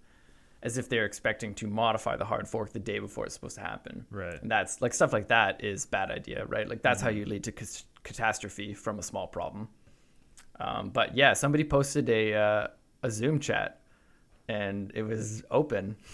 [0.64, 3.61] as if they're expecting to modify the hard fork the day before it's supposed to
[3.61, 4.05] happen.
[4.11, 4.40] Right.
[4.40, 6.68] And that's like stuff like that is bad idea, right?
[6.68, 9.68] Like that's how you lead to cas- catastrophe from a small problem.
[10.59, 12.66] Um, but yeah, somebody posted a uh,
[13.03, 13.83] a Zoom chat,
[14.48, 15.96] and it was open.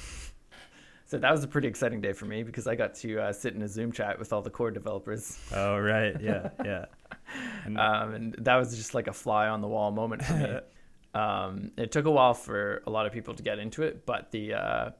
[1.07, 3.53] So that was a pretty exciting day for me because I got to uh, sit
[3.57, 6.15] in a Zoom chat with all the core developers, Oh, right.
[6.21, 6.51] Yeah.
[6.65, 6.85] Yeah.
[7.67, 10.59] Um, and that was just like a fly on the wall moment for me.
[11.15, 14.31] um, it took a while for a lot of people to get into it, but
[14.31, 14.91] the uh,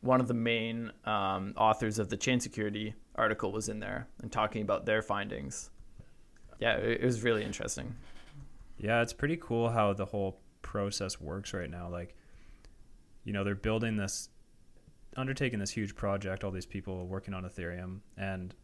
[0.00, 4.62] one of the main um, authors of the ChainSecurity article was in there and talking
[4.62, 5.70] about their findings.
[6.60, 7.94] Yeah, it, it was really interesting.
[8.78, 11.88] Yeah, it's pretty cool how the whole process works right now.
[11.88, 12.14] Like,
[13.24, 14.28] you know, they're building this,
[15.16, 18.00] undertaking this huge project, all these people working on Ethereum.
[18.16, 18.54] And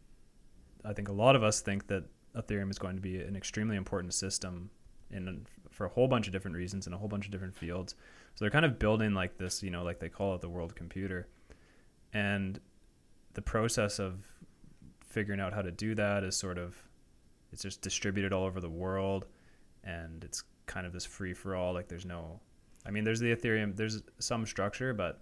[0.85, 3.75] I think a lot of us think that Ethereum is going to be an extremely
[3.75, 4.69] important system
[5.13, 7.95] in for a whole bunch of different reasons in a whole bunch of different fields.
[8.35, 10.75] So they're kind of building like this, you know, like they call it the world
[10.75, 11.27] computer.
[12.13, 12.59] And
[13.33, 14.19] the process of
[15.03, 16.75] figuring out how to do that is sort of
[17.51, 19.25] it's just distributed all over the world
[19.83, 22.39] and it's kind of this free for all like there's no
[22.85, 25.21] I mean there's the Ethereum there's some structure but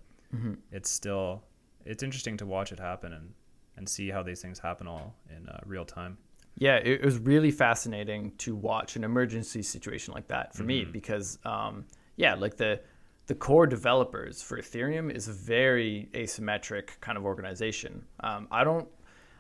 [0.71, 1.43] it's still
[1.85, 3.33] it's interesting to watch it happen and
[3.77, 6.17] and see how these things happen all in uh, real time.
[6.57, 11.39] Yeah, it was really fascinating to watch an emergency situation like that for me because,
[11.43, 11.85] um,
[12.17, 12.81] yeah, like the
[13.27, 18.03] the core developers for Ethereum is a very asymmetric kind of organization.
[18.19, 18.87] Um, I don't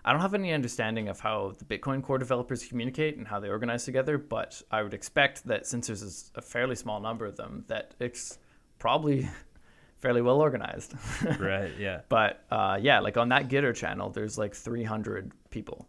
[0.03, 3.49] I don't have any understanding of how the Bitcoin core developers communicate and how they
[3.49, 7.65] organize together, but I would expect that since there's a fairly small number of them,
[7.67, 8.39] that it's
[8.79, 9.29] probably
[9.99, 10.95] fairly well organized.
[11.39, 11.71] right.
[11.77, 12.01] Yeah.
[12.09, 15.87] But uh, yeah, like on that Gitter channel, there's like 300 people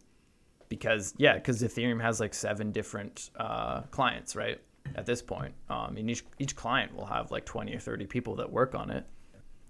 [0.75, 4.59] because yeah, because Ethereum has like seven different uh, clients, right?
[4.95, 8.35] At this point, um, and each each client will have like 20 or 30 people
[8.37, 9.05] that work on it.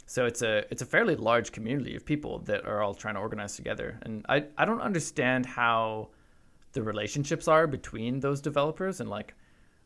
[0.06, 3.20] So it's a it's a fairly large community of people that are all trying to
[3.20, 4.00] organize together.
[4.04, 6.10] And I I don't understand how
[6.72, 9.36] the relationships are between those developers and like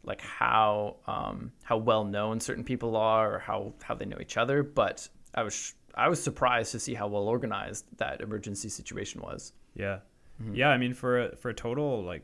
[0.03, 4.37] like how um, how well known certain people are or how how they know each
[4.37, 4.61] other.
[4.61, 9.53] But I was I was surprised to see how well organized that emergency situation was.
[9.73, 9.99] Yeah,
[10.41, 10.55] mm-hmm.
[10.55, 10.69] yeah.
[10.69, 12.23] I mean, for a, for a total like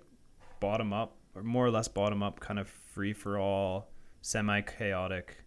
[0.60, 3.90] bottom up or more or less bottom up kind of free for all,
[4.22, 5.44] semi chaotic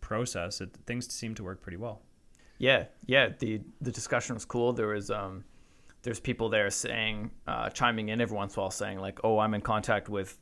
[0.00, 2.02] process, it, things seem to work pretty well.
[2.58, 3.30] Yeah, yeah.
[3.38, 4.72] The the discussion was cool.
[4.72, 5.44] There was um,
[6.02, 9.38] there's people there saying, uh, chiming in every once in a while, saying like, "Oh,
[9.38, 10.36] I'm in contact with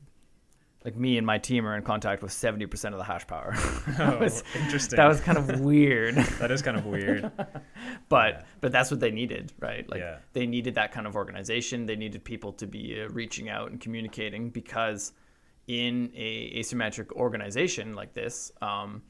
[0.86, 3.56] like me and my team are in contact with 70% of the hash power.
[3.98, 4.96] that was, oh, interesting.
[4.96, 6.14] That was kind of weird.
[6.38, 7.28] that is kind of weird.
[8.08, 8.42] but yeah.
[8.60, 9.88] but that's what they needed, right?
[9.90, 10.18] Like yeah.
[10.32, 11.86] they needed that kind of organization.
[11.86, 15.12] They needed people to be uh, reaching out and communicating because
[15.66, 19.02] in a asymmetric organization like this, um,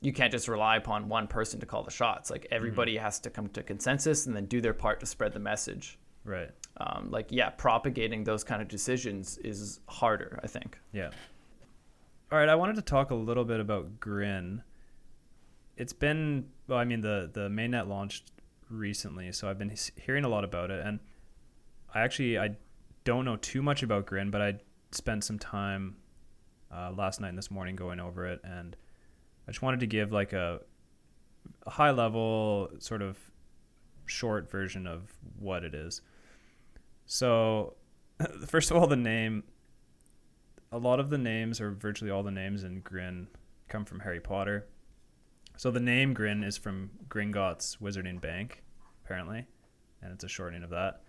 [0.00, 2.30] you can't just rely upon one person to call the shots.
[2.30, 3.04] Like everybody mm-hmm.
[3.04, 5.98] has to come to consensus and then do their part to spread the message.
[6.24, 6.50] Right.
[6.76, 10.40] Um, like yeah, propagating those kind of decisions is harder.
[10.42, 10.78] I think.
[10.92, 11.10] Yeah.
[12.32, 14.62] All right, I wanted to talk a little bit about Grin.
[15.76, 18.32] It's been well, I mean the the mainnet launched
[18.70, 20.98] recently, so I've been hearing a lot about it, and
[21.94, 22.56] I actually I
[23.04, 24.54] don't know too much about Grin, but I
[24.90, 25.96] spent some time
[26.74, 28.76] uh, last night and this morning going over it, and
[29.46, 30.60] I just wanted to give like a,
[31.66, 33.18] a high level sort of
[34.06, 36.02] short version of what it is.
[37.06, 37.74] So,
[38.46, 39.44] first of all, the name.
[40.72, 43.28] A lot of the names, or virtually all the names in Grin,
[43.68, 44.66] come from Harry Potter.
[45.56, 48.64] So the name Grin is from Gringotts Wizarding Bank,
[49.04, 49.46] apparently,
[50.02, 51.02] and it's a shortening of that.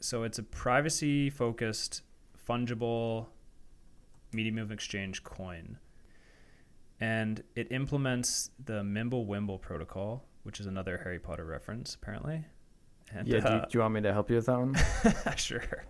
[0.00, 2.02] So it's a privacy-focused,
[2.48, 3.28] fungible
[4.32, 5.78] medium of exchange coin,
[7.00, 12.44] and it implements the Mimblewimble protocol, which is another Harry Potter reference, apparently.
[13.14, 14.76] And, yeah, uh, do, you, do, you, want me to help you with that one?
[15.36, 15.84] sure.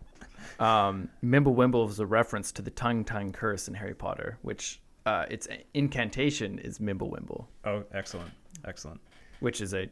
[0.59, 5.27] Um, Mimblewimble is a reference to the tongue tongue curse in Harry Potter, which uh,
[5.31, 7.47] its incantation is Mimblewimble.
[7.65, 8.31] Oh, excellent,
[8.65, 9.01] excellent.
[9.41, 9.89] Which is a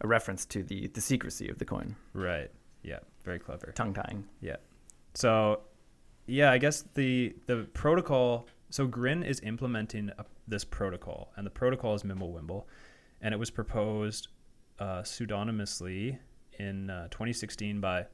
[0.00, 1.96] a reference to the the secrecy of the coin.
[2.12, 2.50] Right.
[2.82, 2.98] Yeah.
[3.24, 3.72] Very clever.
[3.74, 4.24] Tongue tying.
[4.40, 4.56] Yeah.
[5.14, 5.60] So,
[6.26, 8.46] yeah, I guess the the protocol.
[8.70, 12.64] So Grin is implementing a, this protocol, and the protocol is Mimblewimble,
[13.20, 14.28] and it was proposed
[14.78, 16.18] uh, pseudonymously
[16.62, 18.06] in uh, 2016 by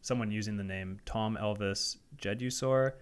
[0.00, 2.92] someone using the name Tom Elvis Jedusor,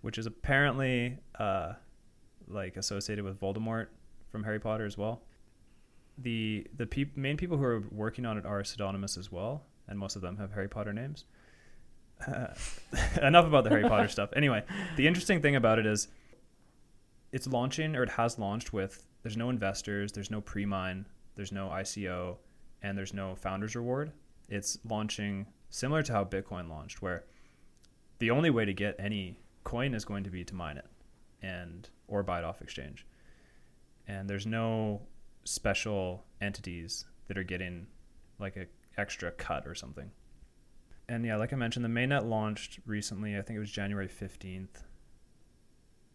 [0.00, 1.74] which is apparently uh,
[2.48, 3.88] like associated with Voldemort
[4.30, 5.22] from Harry Potter as well.
[6.18, 10.16] The the main people who are working on it are pseudonymous as well, and most
[10.16, 11.24] of them have Harry Potter names.
[12.26, 12.48] Uh,
[13.22, 14.30] enough about the Harry Potter stuff.
[14.36, 14.62] Anyway,
[14.96, 16.08] the interesting thing about it is
[17.32, 21.68] it's launching or it has launched with there's no investors, there's no pre-mine, there's no
[21.68, 22.36] ICO,
[22.82, 24.12] and there's no founder's reward.
[24.48, 27.24] It's launching similar to how Bitcoin launched, where
[28.18, 30.86] the only way to get any coin is going to be to mine it
[31.40, 33.06] and or buy it off exchange.
[34.06, 35.02] And there's no
[35.44, 37.86] special entities that are getting
[38.38, 38.66] like a
[38.98, 40.10] extra cut or something.
[41.08, 43.36] And yeah, like I mentioned, the mainnet launched recently.
[43.36, 44.84] I think it was January 15th.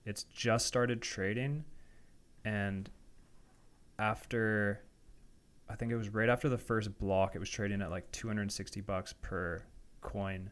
[0.05, 1.65] It's just started trading
[2.45, 2.89] and
[3.99, 4.81] after
[5.69, 7.35] I think it was right after the first block.
[7.35, 9.63] It was trading at like 260 bucks per
[10.01, 10.49] coin,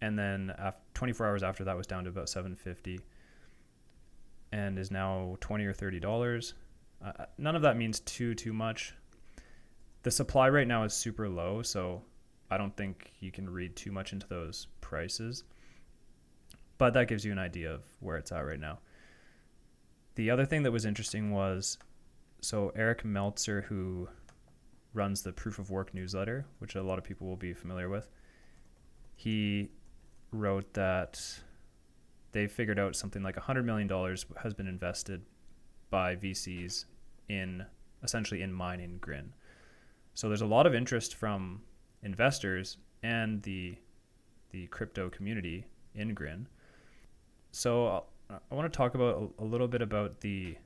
[0.00, 3.00] and then after 24 hours after that was down to about 750,
[4.52, 6.54] and is now 20 or 30 dollars.
[7.04, 8.94] Uh, uh, none of that means too too much.
[10.02, 12.02] The supply right now is super low, so
[12.50, 15.44] I don't think you can read too much into those prices.
[16.78, 18.78] But that gives you an idea of where it's at right now.
[20.14, 21.78] The other thing that was interesting was
[22.46, 24.08] so Eric Meltzer, who
[24.94, 28.08] runs the Proof of Work newsletter, which a lot of people will be familiar with,
[29.16, 29.68] he
[30.30, 31.20] wrote that
[32.30, 33.88] they figured out something like $100 million
[34.40, 35.22] has been invested
[35.90, 36.84] by VCs
[37.28, 37.66] in
[38.04, 39.32] essentially in mining Grin.
[40.14, 41.62] So there's a lot of interest from
[42.04, 43.76] investors and the
[44.52, 45.66] the crypto community
[45.96, 46.46] in Grin.
[47.50, 50.56] So uh, I want to talk about a, a little bit about the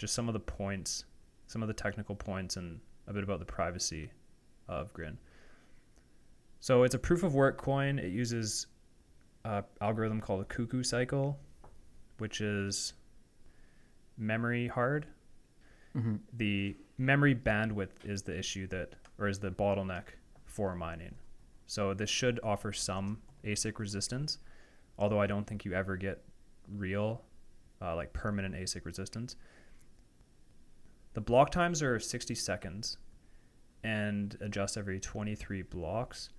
[0.00, 1.04] just some of the points,
[1.50, 2.78] some of the technical points, and
[3.08, 4.08] a bit about the privacy
[4.68, 5.18] of Grin.
[6.60, 7.98] So it's a proof of work coin.
[7.98, 8.68] It uses
[9.44, 11.40] an algorithm called a cuckoo cycle,
[12.18, 12.92] which is
[14.16, 15.06] memory hard.
[15.96, 16.16] Mm-hmm.
[16.34, 20.04] The memory bandwidth is the issue that, or is the bottleneck
[20.44, 21.16] for mining.
[21.66, 24.38] So this should offer some ASIC resistance,
[25.00, 26.22] although I don't think you ever get
[26.76, 27.22] real,
[27.82, 29.34] uh, like permanent ASIC resistance.
[31.14, 32.96] The block times are 60 seconds
[33.82, 36.30] and adjust every 23 blocks.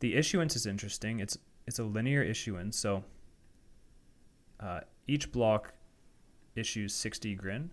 [0.00, 1.20] The issuance is interesting.
[1.20, 3.04] It's it's a linear issuance, so
[4.60, 5.74] uh, each block
[6.56, 7.70] issues 60 grin,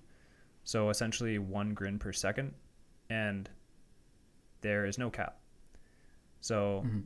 [0.66, 2.54] so essentially one grin per second,
[3.10, 3.50] and
[4.62, 5.38] there is no cap.
[6.42, 7.00] So Mm-hmm.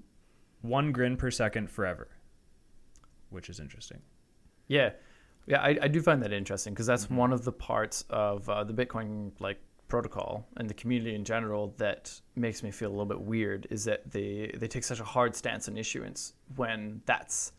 [0.62, 2.08] one grin per second forever,
[3.30, 4.02] which is interesting.
[4.68, 4.92] Yeah,
[5.50, 7.16] yeah, I, I do find that interesting because that's Mhm.
[7.24, 11.74] one of the parts of uh, the Bitcoin like protocol and the community in general
[11.78, 15.04] that makes me feel a little bit weird is that they they take such a
[15.04, 17.52] hard stance on issuance when that's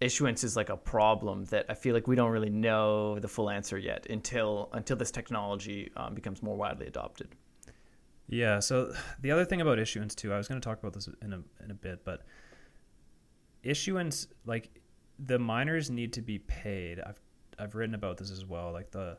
[0.00, 3.50] issuance is like a problem that I feel like we don't really know the full
[3.50, 7.28] answer yet until until this technology um, becomes more widely adopted.
[8.28, 8.60] Yeah.
[8.60, 11.32] So the other thing about issuance too, I was going to talk about this in
[11.34, 12.22] a in a bit, but
[13.62, 14.70] issuance like
[15.18, 17.00] the miners need to be paid.
[17.00, 17.20] I've
[17.58, 19.18] I've written about this as well, like the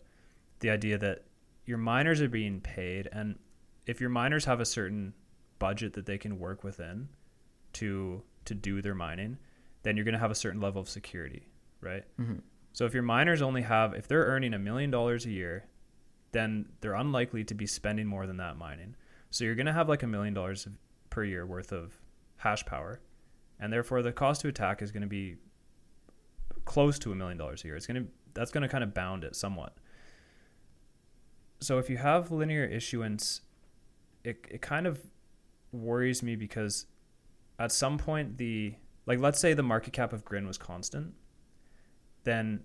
[0.59, 1.23] the idea that
[1.65, 3.37] your miners are being paid, and
[3.85, 5.13] if your miners have a certain
[5.59, 7.09] budget that they can work within
[7.73, 9.37] to to do their mining,
[9.83, 11.47] then you're going to have a certain level of security,
[11.81, 12.03] right?
[12.19, 12.39] Mm-hmm.
[12.73, 15.65] So if your miners only have if they're earning a million dollars a year,
[16.31, 18.95] then they're unlikely to be spending more than that mining.
[19.31, 20.67] So you're going to have like a million dollars
[21.09, 21.99] per year worth of
[22.37, 23.01] hash power,
[23.59, 25.35] and therefore the cost to attack is going to be
[26.69, 27.75] close to a million dollars a year.
[27.75, 29.75] It's going to that's going to kind of bound it somewhat.
[31.61, 33.41] So if you have linear issuance,
[34.23, 35.01] it it kind of
[35.71, 36.85] worries me because
[37.57, 38.75] at some point the
[39.07, 41.15] like let's say the market cap of Grin was constant,
[42.23, 42.63] then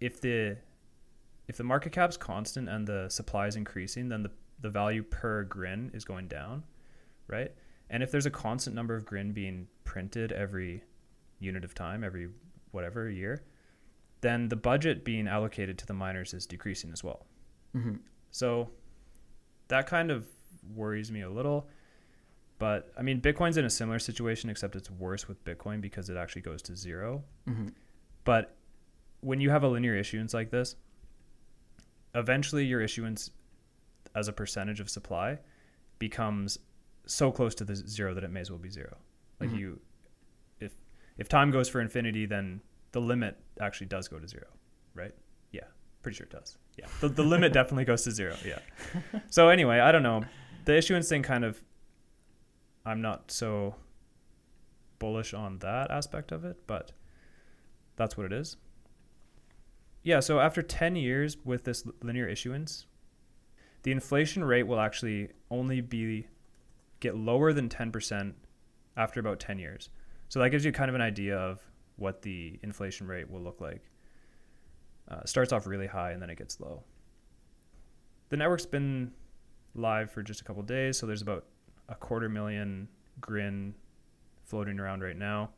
[0.00, 0.56] if the
[1.48, 4.30] if the market cap's constant and the supply is increasing, then the,
[4.60, 6.62] the value per grin is going down,
[7.26, 7.52] right?
[7.90, 10.84] And if there's a constant number of grin being printed every
[11.40, 12.28] unit of time, every
[12.74, 13.42] whatever a year,
[14.20, 17.26] then the budget being allocated to the miners is decreasing as well.
[17.74, 17.94] Mm-hmm.
[18.30, 18.70] So
[19.68, 20.26] that kind of
[20.74, 21.68] worries me a little.
[22.58, 26.16] But I mean, Bitcoin's in a similar situation, except it's worse with Bitcoin because it
[26.16, 27.24] actually goes to zero.
[27.48, 27.68] Mm-hmm.
[28.24, 28.56] But
[29.20, 30.76] when you have a linear issuance like this,
[32.14, 33.30] eventually your issuance
[34.14, 35.38] as a percentage of supply
[35.98, 36.58] becomes
[37.06, 38.96] so close to the zero that it may as well be zero.
[39.40, 39.58] Like Mhm.
[39.58, 39.80] you,
[41.18, 42.60] if time goes for infinity, then
[42.92, 44.46] the limit actually does go to zero,
[44.94, 45.12] right?
[45.52, 45.64] Yeah,
[46.02, 46.58] pretty sure it does.
[46.78, 48.36] Yeah, the, the limit definitely goes to zero.
[48.44, 48.58] Yeah.
[49.30, 50.24] So anyway, I don't know.
[50.64, 51.62] The issuance thing kind of,
[52.84, 53.76] I'm not so
[54.98, 56.92] bullish on that aspect of it, but
[57.96, 58.56] that's what it is.
[60.02, 62.86] Yeah, so after 10 years with this linear issuance,
[63.84, 66.26] the inflation rate will actually only be
[67.00, 68.34] get lower than 10%
[68.96, 69.90] after about 10 years.
[70.34, 71.60] So that gives you kind of an idea of
[71.94, 73.84] what the inflation rate will look like.
[75.08, 76.82] Uh, starts off really high and then it gets low.
[78.30, 79.12] The network's been
[79.76, 81.44] live for just a couple days, so there's about
[81.88, 82.88] a quarter million
[83.20, 83.76] grin
[84.44, 85.50] floating around right now.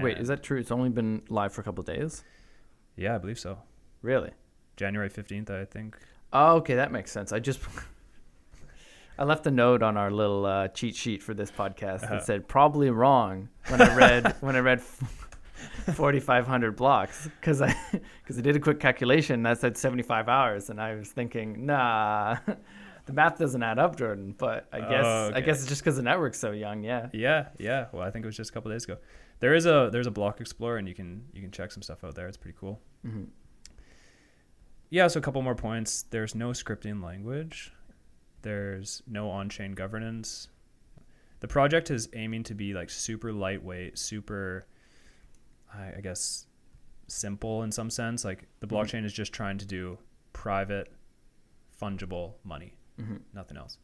[0.00, 0.58] Wait, is that true?
[0.58, 2.24] It's only been live for a couple days.
[2.96, 3.58] Yeah, I believe so.
[4.02, 4.32] Really?
[4.76, 5.96] January 15th, I think.
[6.32, 7.32] Oh, okay, that makes sense.
[7.32, 7.60] I just
[9.18, 12.14] I left a note on our little uh, cheat sheet for this podcast Uh-huh.
[12.16, 14.80] that said probably wrong when I read when I read
[15.94, 17.74] 4500 blocks cuz I
[18.26, 21.64] cuz I did a quick calculation and that said 75 hours and I was thinking,
[21.66, 22.36] "Nah,
[23.06, 25.96] the math doesn't add up, Jordan." But I guess Oh, I guess it's just cuz
[25.96, 27.08] the network's so young, yeah.
[27.12, 27.86] Yeah, yeah.
[27.92, 28.96] Well, I think it was just a couple days ago.
[29.40, 32.02] There is a there's a block explorer and you can you can check some stuff
[32.04, 32.26] out there.
[32.28, 32.80] It's pretty cool.
[33.02, 33.24] hmm
[34.90, 36.02] Yeah, so a couple more points.
[36.02, 37.72] There's no scripting language.
[38.44, 40.48] There's no on-chain governance.
[41.40, 44.66] The project is aiming to be like super lightweight, super
[45.72, 46.46] I, I guess
[47.08, 48.22] simple in some sense.
[48.22, 48.70] Like the Mhm.
[48.72, 49.98] blockchain is just trying to do
[50.34, 50.92] private
[51.80, 53.78] fungible money, hmm nothing else.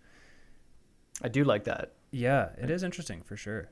[1.22, 1.94] I do like that.
[2.10, 3.70] Yeah, it is interesting for sure.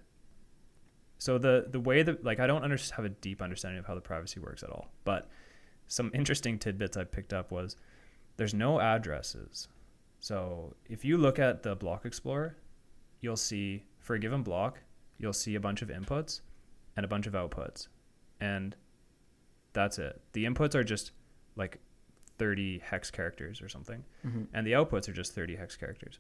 [1.19, 3.95] So the the way that like I don't under, have a deep understanding of how
[3.95, 5.29] the privacy works at all, but
[5.87, 7.77] some interesting tidbits I picked up was
[8.39, 9.69] there's no addresses.
[10.21, 12.57] So if you look at the block explorer,
[13.21, 14.81] you'll see for a given block,
[15.19, 16.41] you'll see a bunch of inputs
[16.97, 17.89] and a bunch of outputs.
[18.41, 18.75] And
[19.73, 20.21] that's it.
[20.33, 21.13] The inputs are just
[21.57, 21.79] like
[22.39, 26.19] 30 hex characters or something hmm and the outputs are just 30 hex characters.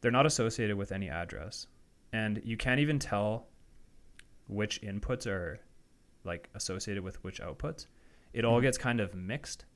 [0.00, 1.66] They're not associated with any address,
[2.12, 3.46] and you can't even tell
[4.48, 5.58] which inputs are
[6.24, 7.86] like associated with which outputs.
[8.32, 8.62] it all Mhm.
[8.62, 9.66] gets kind of mixed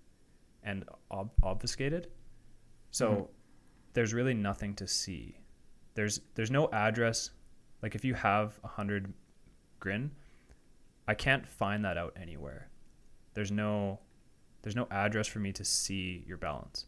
[0.63, 2.11] and ob- obfuscated.
[2.91, 3.29] So Mhm.
[3.97, 5.39] There's really nothing to see.
[5.95, 7.31] There's there's no address.
[7.83, 9.15] Like if you have a hundred
[9.81, 10.11] grin,
[11.09, 12.69] I can't find that out anywhere.
[13.33, 14.01] There's no
[14.61, 16.85] there's no address for me to see your balance,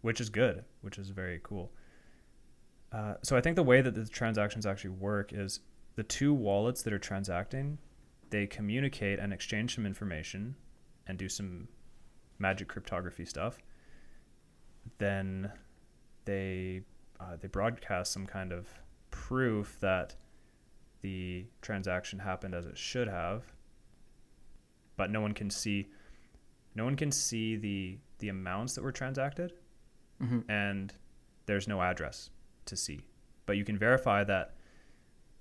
[0.00, 1.70] which is good, which is very cool.
[2.90, 5.60] Uh, so I think the way that the transactions actually work is
[5.94, 7.78] the two wallets that are transacting,
[8.30, 10.56] they communicate and exchange some information
[11.06, 11.68] and do some
[12.40, 13.60] magic cryptography stuff.
[14.98, 15.52] Then
[16.24, 16.82] they
[17.20, 18.68] uh, they broadcast some kind of
[19.10, 20.14] proof that
[21.02, 23.44] the transaction happened as it should have,
[24.96, 25.88] but no one can see
[26.74, 29.52] no one can see the the amounts that were transacted
[30.20, 30.94] hmm and
[31.46, 32.30] there's no address
[32.66, 33.00] to see.
[33.46, 34.54] But you can verify that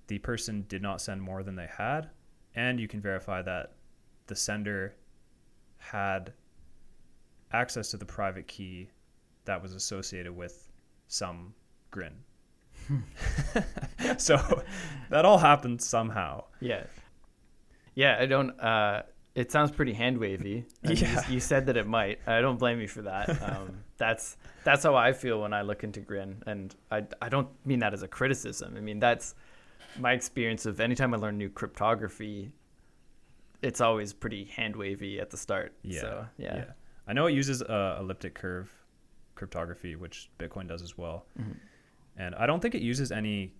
[0.08, 2.10] the person did not send more than they had,
[2.56, 3.74] and you can verify that
[4.28, 4.95] the sender
[5.78, 6.32] had
[7.52, 8.89] access to the private key
[9.48, 10.70] that was associated with
[11.08, 11.54] some
[11.91, 12.14] grin.
[14.18, 14.64] so
[15.10, 16.43] that all happened somehow.
[16.60, 16.84] Yeah.
[17.95, 18.52] Yeah, I don't.
[18.60, 19.04] Uh,
[19.36, 20.66] it sounds pretty hand wavy.
[20.84, 21.28] you- Yeah.
[21.30, 22.20] You, said that it might.
[22.28, 23.30] I don't blame you for that.
[23.41, 27.48] Um, that's that's how I feel when I look into Grin, and I I don't
[27.66, 28.76] mean that as a criticism.
[28.78, 29.34] I mean that's
[29.98, 32.52] my experience of anytime I learn new cryptography.
[33.64, 35.74] It's always pretty hand wavy at the start.
[35.82, 36.66] Yeah, So, yeah.
[37.08, 38.72] I know it uses uh, elliptic curve
[39.38, 41.26] cryptography, which Bitcoin does as well.
[41.40, 41.56] Mhm.
[42.18, 43.54] And I don't think it uses any.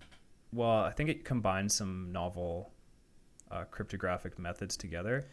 [0.52, 2.72] Well, I think it combines some novel
[3.50, 5.26] uh, cryptographic methods together,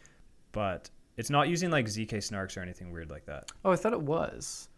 [0.52, 0.88] but
[1.18, 3.50] it's not using like zk snarks or anything weird like that.
[3.64, 4.68] Oh, I thought it was.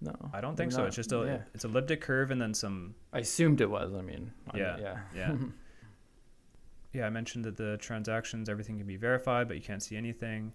[0.00, 0.78] No, I don't think so.
[0.78, 0.86] not.
[0.88, 1.42] It's just a Yeah.
[1.54, 2.94] it's elliptic curve and then some.
[3.12, 3.94] I assumed it was.
[3.94, 5.36] I mean, I- Yeah, yeah, Yeah,
[6.92, 7.06] yeah.
[7.06, 10.52] I mentioned that the transactions everything can be verified, but you can't see anything.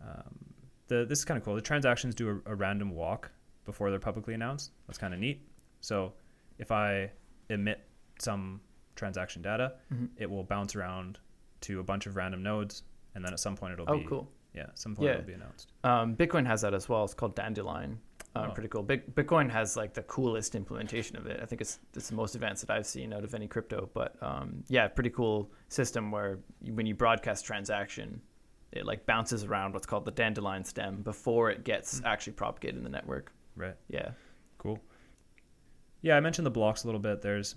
[0.00, 0.38] Um,
[0.88, 1.54] the this is kind of cool.
[1.54, 3.30] The transactions do a, a random walk
[3.66, 4.72] before they're publicly announced.
[4.86, 5.46] That's kind of neat.
[5.80, 6.14] So
[6.58, 7.10] if I
[7.50, 7.80] emit
[8.18, 8.60] some
[8.94, 10.08] transaction data, Mhm.
[10.16, 11.18] it will bounce around
[11.62, 12.82] to a bunch of random nodes,
[13.14, 14.32] and then at some point it'll be Oh, be cool.
[14.54, 15.12] yeah, some point Yeah.
[15.14, 15.72] it'll be announced.
[15.84, 17.04] Um, Bitcoin has that as well.
[17.04, 18.00] It's called Dandelion.
[18.34, 18.52] Um, Oh.
[18.54, 18.82] Pretty cool.
[18.82, 21.40] Big, Bitcoin has like the coolest implementation of it.
[21.42, 23.88] I think it's it's the most advanced that I've seen out of any crypto.
[23.94, 28.20] But um, yeah, pretty cool system where you, when you broadcast transaction,
[28.72, 32.84] it like bounces around what's called the dandelion stem before it gets actually propagated in
[32.84, 33.32] the network.
[33.56, 33.74] Right.
[33.88, 34.10] Yeah.
[34.58, 34.78] Cool.
[36.02, 37.22] Yeah, I mentioned the blocks a little bit.
[37.22, 37.56] There's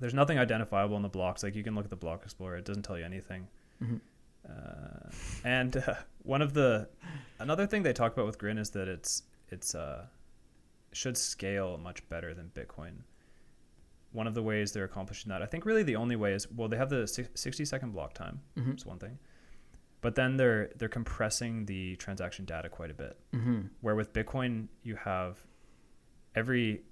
[0.00, 1.42] there's nothing identifiable in the blocks.
[1.42, 3.48] Like you can look at the block explorer; it doesn't tell you anything.
[3.82, 4.00] Mhm.
[4.48, 5.10] Uh,
[5.44, 6.88] and uh, one of the
[7.38, 10.06] another thing they talk about with Grin is that it's it's uh
[10.92, 13.02] should scale much better than Bitcoin.
[14.12, 16.68] One of the ways they're accomplishing that, I think, really the only way is well,
[16.68, 18.40] they have the sixty second block time.
[18.56, 19.18] hmm That's one thing,
[20.00, 24.68] but then they're they're compressing the transaction data quite a bit hmm where with Bitcoin
[24.82, 25.38] you have
[26.34, 26.82] every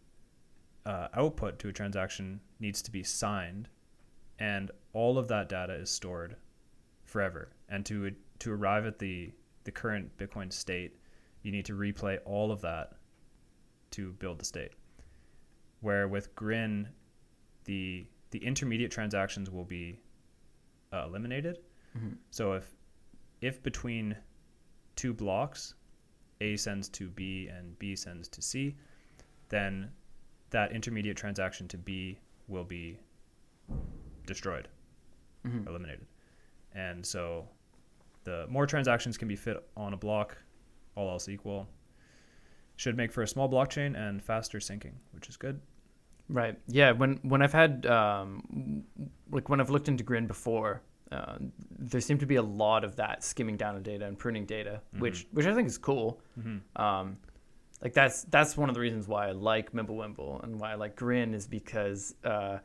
[0.84, 3.68] uh, output to a transaction needs to be signed,
[4.38, 6.36] and all of that data is stored
[7.04, 7.50] forever.
[7.68, 9.32] And to to arrive at the
[9.64, 10.96] the current Bitcoin state,
[11.42, 12.92] you need to replay all of that
[13.92, 14.72] to build the state.
[15.80, 16.88] Where with Grin,
[17.64, 20.00] the the intermediate transactions will be
[20.92, 21.58] uh, eliminated.
[21.98, 22.75] hmm So if
[23.40, 24.16] if between
[24.96, 25.74] two blocks,
[26.40, 28.74] A sends to B and B sends to C,
[29.48, 29.90] then
[30.50, 32.18] that intermediate transaction to B
[32.48, 32.98] will be
[34.26, 34.68] destroyed,
[35.44, 36.06] hmm eliminated.
[36.74, 37.48] And so
[38.24, 40.36] the more transactions can be fit on a block,
[40.94, 41.68] all else equal,
[42.76, 45.60] should make for a small blockchain and faster syncing, which is good.
[46.28, 46.58] Right.
[46.66, 46.92] Yeah.
[46.92, 48.84] When when I've had um,
[49.30, 50.82] like when I've looked into Grin before,
[51.12, 51.36] uh,
[51.78, 54.80] there seemed to be a lot of that skimming down of data and pruning data,
[54.98, 56.20] which which I think is cool.
[56.38, 56.82] Mm-hmm.
[56.82, 57.18] Um,
[57.82, 60.96] like that's that's one of the reasons why I like Mimblewimble and why I like
[60.96, 62.58] Grin is because uh,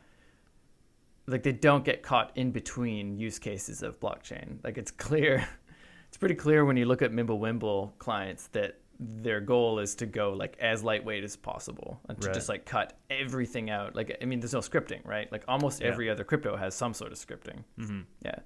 [1.27, 4.63] like they don't get caught in between use cases of blockchain.
[4.63, 5.47] Like it's clear,
[6.07, 10.33] it's pretty clear when you look at Mimblewimble clients that their goal is to go
[10.33, 12.33] like as lightweight as possible and to Right.
[12.35, 13.95] just like cut everything out.
[13.95, 15.31] Like I mean, there's no scripting, right?
[15.31, 15.87] Like almost Yeah.
[15.87, 17.63] every other crypto has some sort of scripting.
[17.79, 18.01] Mm-hmm.
[18.23, 18.39] Yeah.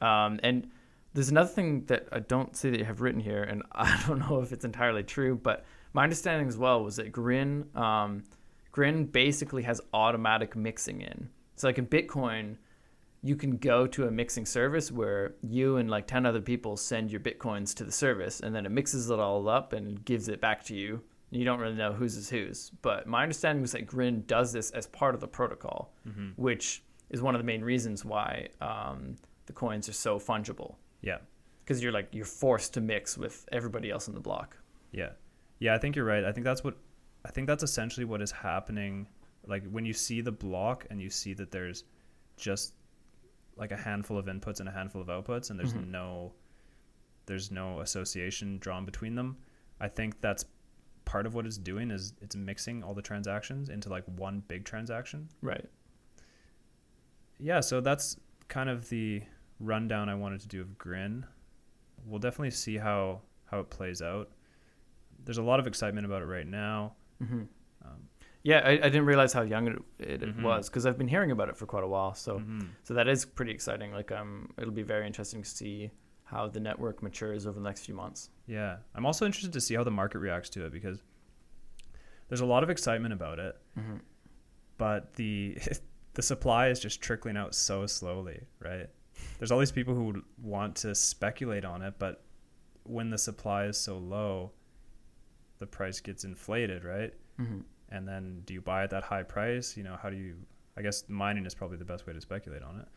[0.00, 0.70] Um, and
[1.12, 4.20] there's another thing that I don't see that you have written here, and I don't
[4.20, 8.22] know if it's entirely true, but my understanding as well was that Grin, um,
[8.72, 11.28] Grin basically has automatic mixing in.
[11.56, 12.56] So like in Bitcoin,
[13.22, 17.10] you can go to a mixing service where you and like 10 other people send
[17.10, 20.40] your Bitcoins to the service, and then it mixes it all up and gives it
[20.40, 21.02] back to you.
[21.30, 22.70] You don't really know whose is whose.
[22.82, 26.30] But my understanding was that Grin does this as part of the protocol Mm-hmm.
[26.42, 29.16] which is one of the main reasons why um,
[29.46, 30.76] the coins are so fungible.
[31.02, 31.18] Yeah.
[31.64, 34.56] because you're like you're forced to mix with everybody else in the block.
[34.92, 35.10] Yeah.
[35.58, 36.24] Yeah, I think you're right.
[36.24, 36.76] I think that's what
[37.24, 39.06] I think that's essentially what is happening.
[39.46, 41.84] Like when you see the block and you see that there's
[42.36, 42.74] just
[43.60, 45.88] like a handful of inputs and a handful of outputs and there's Mhm.
[45.88, 46.32] no
[47.26, 49.36] there's no association drawn between them.
[49.78, 50.44] I think that's
[51.04, 54.64] part of what it's doing is it's mixing all the transactions into like one big
[54.64, 55.28] transaction.
[55.40, 55.64] Right.
[57.38, 58.16] Yeah, so that's
[58.48, 59.22] kind of the
[59.60, 61.24] rundown I wanted to do of Grin.
[62.04, 64.30] We'll definitely see how how it plays out.
[65.24, 66.94] There's a lot of excitement about it right now.
[67.18, 67.48] hmm Um,
[68.42, 70.42] Yeah, I, I didn't realize how young it, it Mhm.
[70.42, 72.14] was because I've been hearing about it for quite a while.
[72.14, 72.68] So mhm.
[72.84, 73.92] so that is pretty exciting.
[73.92, 75.90] Like um, it'll be very interesting to see
[76.24, 78.30] how the network matures over the next few months.
[78.46, 81.02] Yeah, I'm also interested to see how the market reacts to it because
[82.28, 83.96] there's a lot of excitement about it, Mm-hmm.
[84.78, 85.58] but the
[86.14, 88.88] the supply is just trickling out so slowly, right?
[89.38, 92.24] There's all these people who want to speculate on it, but
[92.84, 94.52] when the supply is so low,
[95.58, 97.12] the price gets inflated, right?
[97.90, 99.76] And then do you buy at that high price?
[99.76, 100.36] You know, how do you
[100.76, 102.88] I guess mining is probably the best way to speculate on it.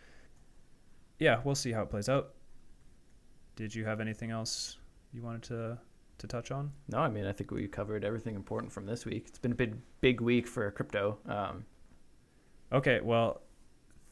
[1.20, 2.34] Yeah, we'll see how it plays out.
[3.56, 4.78] Did you have anything else
[5.12, 5.78] you wanted to
[6.20, 6.72] to touch on?
[6.90, 9.26] No, I mean I think we covered everything important from this week.
[9.28, 11.18] It's been a big big week for crypto.
[11.28, 11.66] Um,
[12.74, 13.42] Okay, well,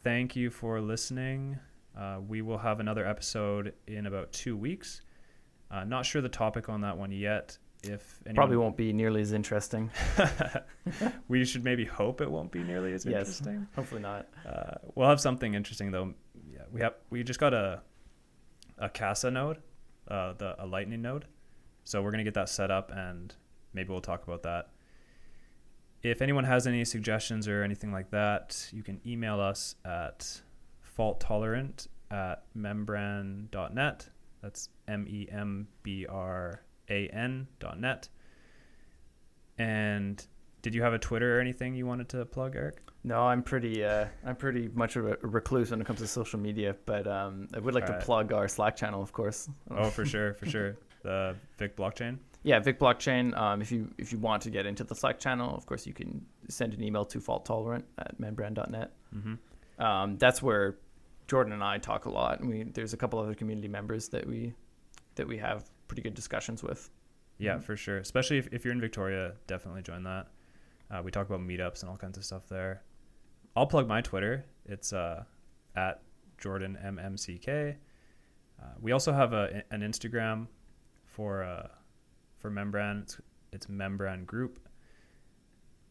[0.03, 1.57] thank you for listening.
[1.97, 5.01] Uh, we will have another episode in about two weeks.
[5.71, 7.57] Uh, not sure the topic on that one yet.
[7.84, 9.89] If anyone, probably won't be nearly as interesting.
[11.27, 13.39] we should maybe hope it won't be nearly as Yes.
[13.41, 13.67] interesting.
[13.75, 14.27] Hopefully not.
[14.45, 16.13] Uh, we'll have something interesting though.
[16.51, 17.82] Yeah, we have we just got a
[18.77, 19.57] a Casa node,
[20.07, 21.25] uh, the a Lightning node.
[21.84, 23.34] So we're gonna get that set up and
[23.73, 24.69] maybe we'll talk about that.
[26.03, 30.41] If anyone has any suggestions or anything like that, you can email us at
[30.82, 34.09] fault tolerant at membran.net.
[34.41, 36.61] That's M E M B R
[36.92, 38.10] A N dot net.
[39.58, 40.24] And
[40.62, 42.80] did you have a Twitter or anything you wanted to plug, Eric?
[43.04, 46.76] No, I'm pretty uh, I'm pretty much a recluse when it comes to social media,
[46.86, 48.00] but um, I would like Alright.
[48.00, 49.50] to plug our Slack channel, of course.
[49.72, 50.78] Oh, for sure, for sure.
[51.04, 52.20] The Vic blockchain.
[52.44, 53.38] Yeah, Vic Blockchain.
[53.38, 55.94] Um, if you if you want to get into the Slack channel, of course you
[55.94, 58.92] can send an email to faulttolerant at membran.net.
[59.16, 59.84] Mm-hmm.
[59.84, 60.78] Um, that's where
[61.28, 64.28] Jordan and I talk a lot, and we there's a couple other community members that
[64.28, 64.54] we
[65.16, 66.89] that we have pretty good discussions with.
[67.38, 67.64] Yeah, Mhm.
[67.64, 67.98] for sure.
[67.98, 70.28] Especially if, if you're in Victoria, definitely join that.
[70.89, 72.84] Uh, we talk about meetups and all kinds of stuff there.
[73.58, 74.46] I'll plug my Twitter.
[74.66, 75.26] It's uh,
[75.76, 76.02] at
[76.38, 77.76] Jordan MMCK.
[78.62, 80.48] Uh, we also have a, an Instagram
[81.04, 81.68] for uh,
[82.38, 83.02] for Membran.
[83.02, 83.20] It's,
[83.52, 84.60] it's Membran Group.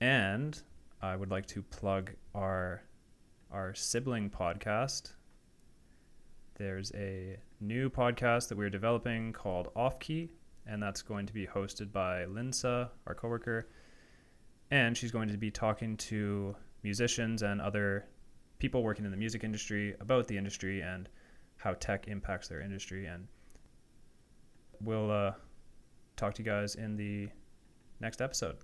[0.00, 0.58] And
[1.02, 2.82] I would like to plug our
[3.50, 5.12] our sibling podcast.
[6.54, 10.30] There's a new podcast that we're developing called Off Key,
[10.66, 13.68] and that's going to be hosted by Linsa, our coworker,
[14.70, 18.06] and she's going to be talking to musicians and other
[18.58, 21.08] people working in the music industry about the industry and
[21.56, 23.06] how tech impacts their industry.
[23.06, 23.26] And
[24.80, 25.32] we'll uh,
[26.16, 27.28] talk to you guys in the
[28.00, 28.56] next episode.